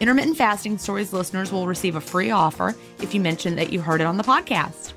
[0.00, 4.00] Intermittent Fasting Stories listeners will receive a free offer if you mention that you heard
[4.00, 4.92] it on the podcast.